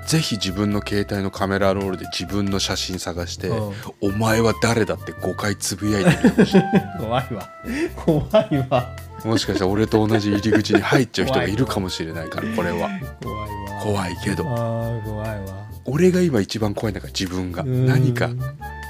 [0.07, 3.75] ぜひ自分の携帯のカメラロールで自分の写真探して「うん。
[4.01, 6.63] お前は誰だ?」って5回つぶやいてみてほしい。
[6.99, 7.49] 怖いわ。
[7.95, 8.97] 怖いわ。
[9.25, 12.89] もしかしたら俺と同じ入り口に入っちゃう人がいるかもしれないからこれは。
[12.89, 13.81] 怖いわ。
[13.83, 14.45] 怖いけど。
[14.47, 15.69] あー怖いわ。
[15.85, 17.63] 俺が今一番怖いんだから自分が。
[17.63, 17.87] うん。
[17.87, 18.31] 何か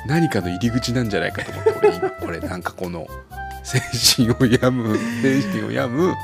[0.07, 3.07] 何かの入り口なんじゃないかと思って俺今これなんかこの
[3.65, 3.81] 精
[4.25, 6.15] 神を病む精神を病む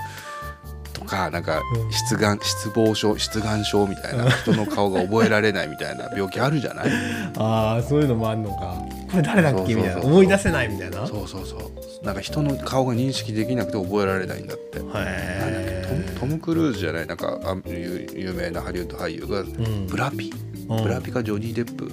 [0.92, 1.92] とかなんかうん。
[1.92, 6.90] 失眼失望症失眼症みたいな人の顔が覚えられないみたいな病気あるじゃない？
[7.36, 8.76] ああそういうのもあんのか。
[9.10, 9.74] これ誰だっけ？
[9.74, 10.00] みたいな。
[10.02, 11.06] 思い出せないみたいな。
[11.06, 12.04] そうそうそう。
[12.06, 14.78] なんか人の顔が認識できなくて覚えられないんだって。
[14.78, 14.94] トム
[16.20, 17.06] トム・クルーズじゃない？
[17.06, 19.86] なんかあ有有名なハリウッド俳優がん。
[19.86, 20.32] ブラピ、
[20.68, 20.82] うん。
[20.82, 21.90] ブラピかジョニー・デップ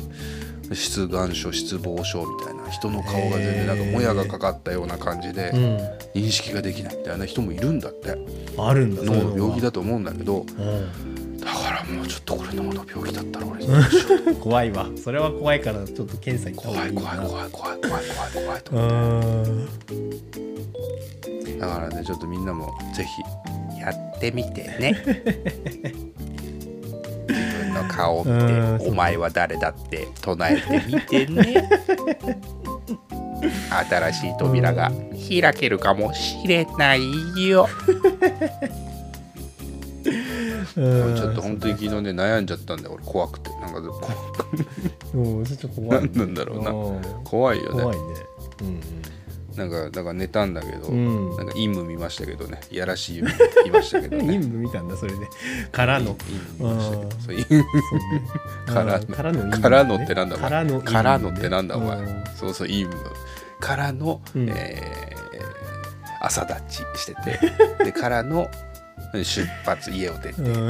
[0.76, 5.78] 失眼症失望症みたいな人の顔が全然なんかもやがかかったような感じでうん。
[6.22, 8.18] 認識ができないみたいな人もいるんだって。
[8.58, 11.38] あるんだ脳の病気だ、だと思うんだけどうん。
[11.40, 13.66] だからもうちょっとこれ脳の病気だったら俺
[14.40, 14.88] 怖いわ。
[15.04, 18.04] それは怖いからちょっと検査行った方怖いがいいな怖い怖い怖い怖い
[18.34, 19.48] 怖い怖いとうー
[21.58, 21.60] ん。
[21.60, 25.04] だからねちょっとみんなもぜひやってみてね
[27.32, 31.70] 自分の顔を見うんて「お前は誰だ?」って唱えてみてね。
[33.90, 34.92] 新しい扉が
[35.30, 37.68] 開けるかもしれないよ。
[40.76, 41.16] うん。
[41.16, 42.94] ちょっと本当に昨日ね悩んじゃったんだよ。
[42.96, 43.50] 俺怖くて。
[43.62, 44.08] なんかこ
[45.16, 46.70] うんちょっと怖い何なんだろうな。
[46.72, 47.24] うん。
[47.24, 47.82] 怖いよね。
[47.84, 48.04] 怖いね
[49.56, 51.30] なんかだから寝たんだけど、うん。
[51.38, 52.60] なんか陰夢見ましたけどね。
[52.72, 53.32] いやらしい夢
[53.66, 54.34] 見ましたけどうんね。
[54.40, 55.28] 陰夢見たんだそれで。
[55.72, 56.16] からの。
[56.16, 56.92] 陰夢見まし
[58.68, 59.08] たからうん。
[59.08, 59.40] から の。
[59.40, 60.92] 陰夢からのってなんだからの陰夢ね。
[60.92, 61.98] からのってなんだお前。
[61.98, 62.24] うん。
[62.36, 62.88] そうそういい
[63.60, 64.50] からの、うん。
[64.50, 65.22] えー
[66.24, 67.40] 朝立ちしてて。
[67.84, 68.48] でからの
[69.14, 70.42] 出発家を出て。
[70.42, 70.70] う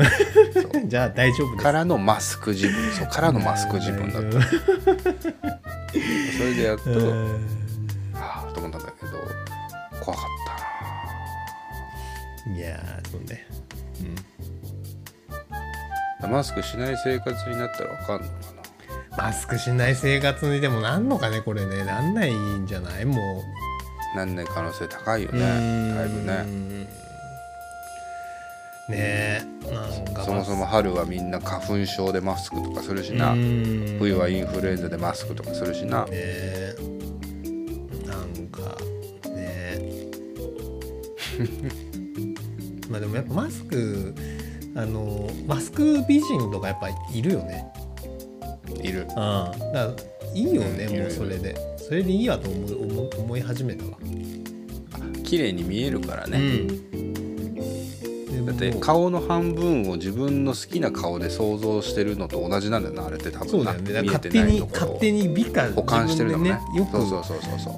[0.85, 0.89] ん。
[0.89, 1.63] じゃあ大丈夫です。
[1.63, 2.91] からのマスク自分。
[2.93, 4.47] そうからのマスク自分だった。
[4.47, 6.89] それでやっと、
[8.53, 9.11] と思ったんだけど
[10.03, 10.25] 怖かっ
[12.45, 13.45] たいやーそうね。
[16.21, 18.33] なマスクしない生活になったらわかんのか
[19.15, 19.25] な。
[19.25, 21.83] マスクしない生活にでもなんのかねこれね。
[21.83, 23.05] なんないんじゃない？
[23.05, 23.43] も
[24.13, 24.17] う。
[24.17, 25.95] なんない可能性高いようねん。
[25.95, 26.43] だいぶね。
[28.89, 33.31] ねえなんかそもそも春はみんな花粉症でマスクとかするしな。
[33.33, 33.97] うん。
[33.99, 36.05] 冬はインフルエンザでマスクとかするしな。
[36.05, 36.73] ね
[42.89, 44.13] まあでもやっぱマスク
[44.75, 47.65] あのマスク美人とかやっぱいるよね。
[48.81, 49.05] いる。
[49.15, 49.95] ああだから
[50.33, 51.55] いいよね、うんもうそれで。
[51.77, 53.91] それでいいやと思う思う思い始めたわ、
[55.25, 63.91] 綺麗に見えるからね、うん、だって顔の半分を自分の好きな顔で想像してるのと同じなんだよなあれって多そうだよね。
[63.91, 64.87] だから見えて勝手にないところを。
[64.87, 66.51] 勝手に美化保管してるのね。
[66.51, 67.73] ねよくそうそうそうそうそう。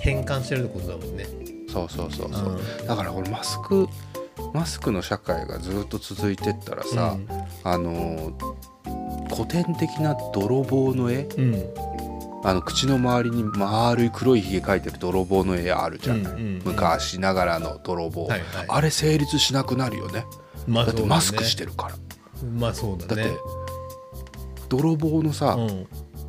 [0.00, 1.26] 変換してるってことだもんね
[1.68, 3.88] そうそうそうそう、うだからこれマスク
[4.52, 7.16] マスクの社会がずっと続いてったらさ、
[7.64, 8.32] あの
[9.30, 11.28] 古典的な泥棒の絵？
[11.36, 11.54] うん。
[11.54, 11.64] うん
[12.44, 16.62] あの口の周りに丸い黒いひげ描いてる泥棒の絵あるじゃない、うんうんうん。
[16.64, 18.66] 昔ながらの泥棒、はいはい。
[18.68, 20.24] あれ成立しなくなるよね。
[20.68, 21.96] まあだってマスクしてるるから。
[22.56, 23.22] まあそうだね。
[23.24, 23.38] だって
[24.68, 25.88] 泥棒のさ、うん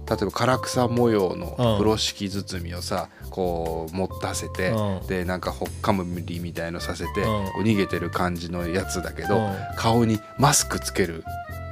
[0.10, 1.56] 例えば唐草模様のうん。
[1.56, 5.08] 風呂敷包みをさこう持たせて、うん。
[5.08, 7.26] でなんかほっかむりみたいのさせて、うん。
[7.26, 9.54] こう逃げてる感じのやつだけど、うん。
[9.76, 11.24] 顔にマスクつける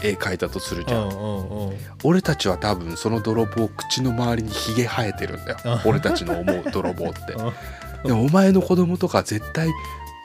[0.04, 1.78] 絵描いたとするじゃん、うんうんうん。
[2.04, 5.58] 俺たちは多分その泥棒口の周りにヒゲ生えてるんだよ。
[5.66, 7.20] あ俺たちの思う泥棒って。
[7.38, 7.54] あ
[8.06, 9.70] でもお前の子供とか絶対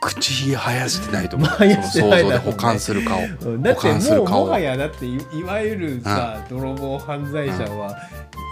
[0.03, 1.49] 口生やしてないと思う。
[1.57, 3.19] その想像で保管する顔。
[3.51, 7.95] うんだって保管するももはやだっていいわゆるさ、泥棒犯罪者は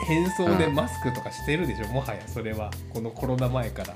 [0.07, 2.71] 変装でマスクとかしてるでしょ、もはやそれは。
[2.93, 3.93] このコロナ前から。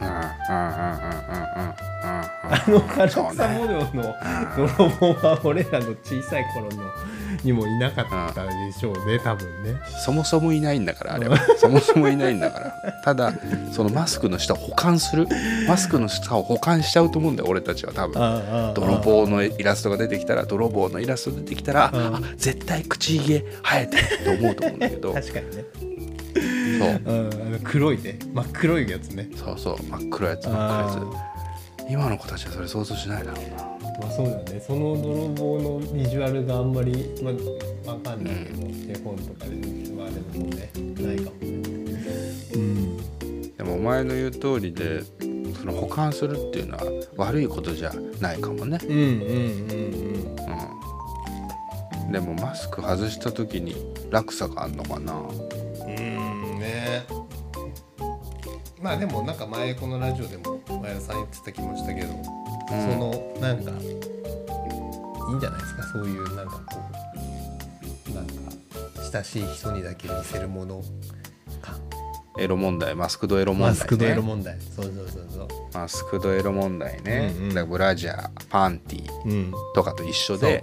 [0.00, 2.22] うんうんうんうんうんうんうん。
[2.52, 4.14] あの唐草模様の
[4.56, 6.82] 泥棒は俺らの小さい頃の
[7.42, 9.80] にもいなかったでしょうね多分ね。
[10.04, 11.36] そもそもいないんだからあれは。
[11.58, 12.92] そもそもいないんだから。
[13.04, 13.32] ただ
[13.72, 15.26] そのマスクの下を保管する。
[15.66, 18.22] マスクの下を保管しちゃうと思うんだよ俺たちは多分。
[18.22, 22.14] あ泥棒のイラストが出てきたら泥棒のイラスト出てきたらうん。
[22.16, 25.12] あ絶対口ひげ生えてると思うと思うんだけど。
[25.14, 25.64] 確かにね。
[26.78, 27.00] そう。
[27.04, 28.18] うんあの黒いね。
[28.32, 29.28] 真っ黒いやつね。
[29.36, 31.32] そうそう真っ黒いやつ真っあ黒いやつ。
[31.90, 33.71] 今の子たちはそれ想像しないだろうな
[34.02, 34.60] まあそうだね。
[34.60, 39.54] その泥棒のビジュアルがあんまり、まあ、わかんないけど、絵本とかで
[39.92, 41.52] まあでもねないかもね。
[42.54, 42.96] うん。
[43.56, 45.02] でもお前の言う通りで
[45.54, 46.82] その保管するっていうのは
[47.16, 50.36] 悪いことじゃないかもね、うんうんうん
[52.02, 53.76] うん、でもマスク外した時に
[54.10, 55.14] 落差があんのかな。
[55.14, 55.30] うんう
[56.56, 57.04] んね。
[58.80, 62.41] まあでもなんか前このラジオでも前田さん言ってた気もしたけど、
[62.72, 65.82] そのなんかいいんじゃないですか？
[65.92, 66.80] そういうなんかこ
[68.10, 68.32] うなんか
[69.12, 70.82] 親しい人にだけ見せるもの
[71.60, 71.76] か。
[72.38, 74.58] エロ問題マスクドエロ問題、ね、マスクドエロ問題。
[74.60, 75.48] そうそうそうそう。
[75.74, 77.48] マスクドエロ問題ね、うんうん。
[77.50, 79.52] だからブラジャーパンティーうん。
[79.74, 80.62] とかと一緒で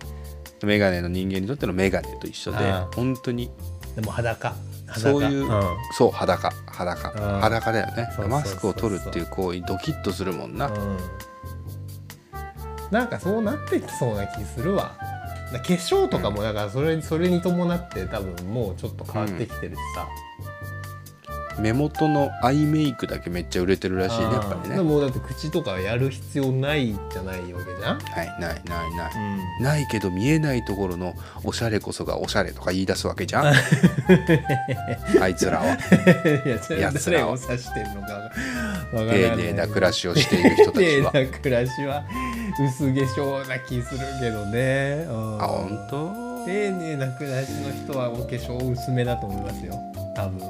[0.64, 2.58] メガネの人間にとってのメガネと一緒で
[2.96, 3.52] 本当に
[3.96, 4.56] でも裸。
[4.88, 5.00] 裸。
[5.00, 5.78] そういう、ん。
[5.94, 6.52] そう裸。
[6.66, 7.40] 裸。
[7.40, 8.10] 裸だよね。
[8.28, 10.98] マスクを取るっていう行為ドキッとするもんな、うん
[12.92, 14.96] なんかそうなってきそうな気するわ。
[15.52, 20.08] だ化粧とかもだからそれそれに伴って多分もうちょっと変わってきてるしさ、
[21.60, 24.76] 目元のアイメイクだけめっちゃ売れてるらしいねやっぱりね。
[24.76, 29.12] でもだって口とかやる必要ないじゃないわけじゃん、はいないないない、
[29.60, 29.64] うん。
[29.64, 33.54] ないけど見えないところのおしゃれこそがおしゃれとか言い出すわけじゃん。
[35.22, 35.66] あいつらは。
[35.66, 38.32] いやつらを指してんのか
[38.92, 41.12] 丁寧な暮らしをしている人たちは。
[41.14, 42.04] 丁寧な暮らしは
[42.62, 45.42] 薄化粧な気するけどね、うん。
[45.42, 46.46] あ本当？
[46.46, 49.74] 丁寧な暮らしの人はお化粧薄めだと思いますよ。
[50.16, 50.42] 多分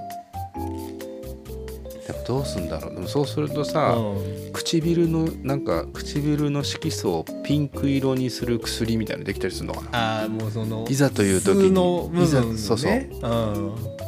[2.09, 2.95] でもどうすんだろう。
[2.95, 4.15] でもそうするとさ、う
[4.49, 4.51] ん。
[4.51, 10.21] 唇のなんか唇の色素をピンク色にする薬みたいなのできたりするのかな。
[10.21, 11.71] ああもうそのいざという時に。
[11.71, 12.91] の部分、ね、いざそうそう。
[12.91, 13.99] うん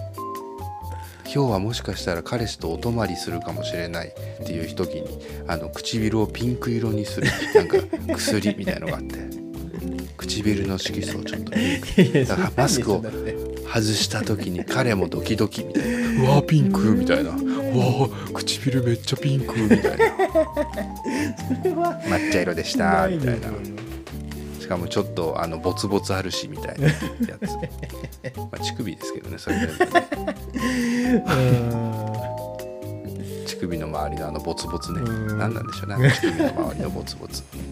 [1.33, 7.77] 今日はもしかしたら彼氏とお泊まりするかもしれないっていう時にあの唇をピンク色にするなんか
[8.17, 9.15] 薬みたいのがあって。
[10.17, 17.33] 唇の色素をちょっとピンクだからマスクを外した時に彼もドキドキみたいな「うわーピンク」みたいな「う
[17.79, 19.89] わー唇めっちゃピンク」みたいな
[22.07, 23.47] 「抹茶色でした」みたいな。
[24.59, 27.03] しかもちょっとあのボツボツあるしみたいなやつ。
[28.37, 29.77] まあ乳首ですけどねそれでもね
[33.45, 35.01] 乳首の周りのあのボツボツね。
[35.01, 35.37] うん。
[35.37, 37.43] 何なんでしょうね乳首の周りのボツボツ。
[37.53, 37.70] あ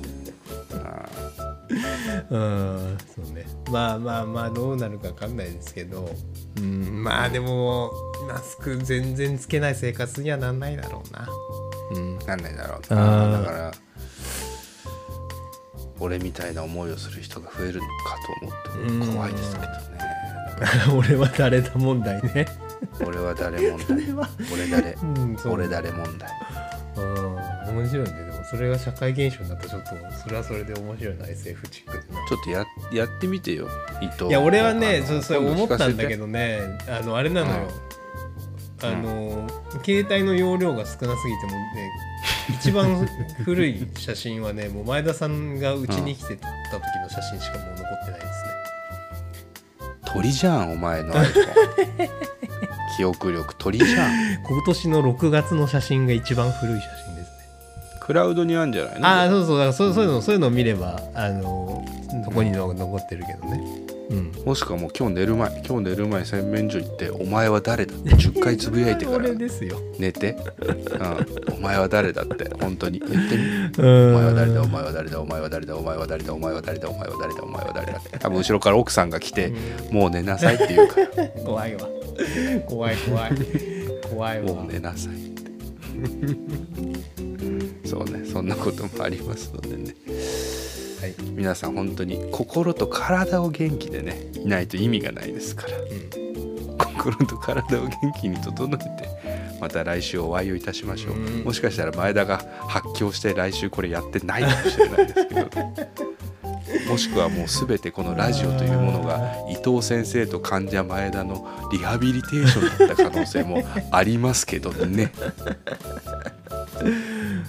[2.29, 3.45] うんそうね。
[3.71, 6.09] まあまあまあどうなるかわかんないですけど
[6.57, 7.91] うんまあでも
[8.27, 11.27] マスク全然つけない生活にはなんないだろうな。
[11.91, 12.17] うん。
[12.17, 13.43] ーなんないだろうあなー。
[13.43, 13.71] だから
[15.99, 18.15] 俺みたいな思いをする人が増えるのか
[18.79, 19.79] と思って怖いですけどね。
[20.95, 22.45] 俺は誰だ問題ね。
[23.05, 23.97] 俺は誰問題。
[24.53, 24.91] 俺誰。
[24.93, 25.53] うんそう。
[25.53, 26.29] 俺誰問題。
[26.97, 33.67] うん面白いねそれが社会現象になっちょっとそれはそれで面白いな SF チックでなちょっとややってみてよ
[34.01, 34.25] 伊藤。
[34.25, 37.69] いや俺はねそそれ思ったんだけどどねあのあれなのよ、
[38.81, 39.47] あの
[39.83, 41.91] 携帯の容量が少なすぎてもね
[42.49, 43.07] 一番
[43.43, 48.49] 古い写真はね もう前田さんがうちに来てた時の写真しかもう残ってないですね。
[50.11, 51.13] 鳥じゃんお前の
[52.97, 54.11] 記憶力鳥じゃん。
[54.43, 57.08] 今年の6月の写真が一番古い写真
[58.09, 59.07] クラウドにあるんじゃないの？
[59.07, 61.85] ああそうそうだからそうそういうのそういうのを見ればあの
[62.25, 63.61] そこにの残ってるけどね。
[64.09, 64.31] うん。
[64.43, 69.77] もしくはもう今日寝る前今日寝る前洗面所行って「お前は誰だ?」って 10回つぶやいてから俺ですよ。
[69.99, 70.35] 寝て、
[71.47, 72.97] うん、お前は誰だって本当に。
[72.97, 73.43] 言ってみ。
[73.77, 73.85] おお
[74.15, 78.17] 前は誰だお前は誰だお前は誰だお前は誰だお前は誰だお前は誰だお前は誰だって。
[78.17, 79.53] 多分後ろから奥さんが来て
[79.93, 81.27] 「もう寝なさい」って言うから。
[81.45, 81.81] 怖いわ。
[82.65, 83.31] 怖い怖い。
[84.09, 84.47] 怖いわ。
[84.47, 85.29] もう寝なさいって
[87.89, 89.95] そうねそんなこともありますのでね。
[91.01, 91.15] はい。
[91.31, 95.69] 皆さん本当に心と体を元気でねいないと意味がないですから、
[96.85, 99.09] 心と体を元気に整えて
[99.59, 101.43] また来週お会いをいたしましょう、うん。
[101.45, 105.49] もしかしたら前田が発狂して来週これやってないかもしれないですけど。
[106.87, 115.11] もしくはもう全てこのラジオというものが伊藤先生と患者前田のリハビリテーションだった可能性もありますけどね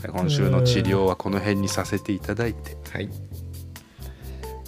[0.09, 2.77] 今週の治療はこの辺にさせていただいて。
[2.91, 3.09] はい。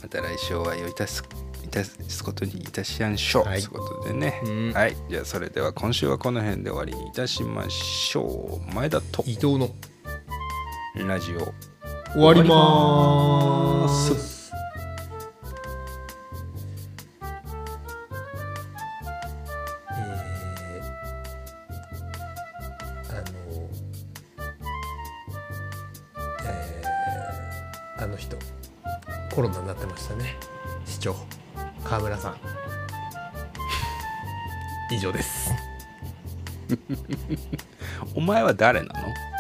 [0.03, 1.23] また来週お会いをいたす
[1.65, 3.61] いたすことにいたしましょう、はい。
[3.63, 4.73] ということでね、うん。
[4.73, 4.97] はい。
[5.09, 8.75] じゃあそれでは今週はこの辺で終わりにいたしましょう。
[8.75, 9.23] 前田と。
[9.27, 9.71] 伊藤の。
[11.07, 11.53] ラジオ。
[12.13, 14.42] 終わりまーす
[29.35, 30.37] コロナになってましたね。
[30.85, 31.15] 市長
[31.85, 32.37] 川村さん。
[34.95, 35.51] 以上です。
[38.15, 39.32] お前は誰なの？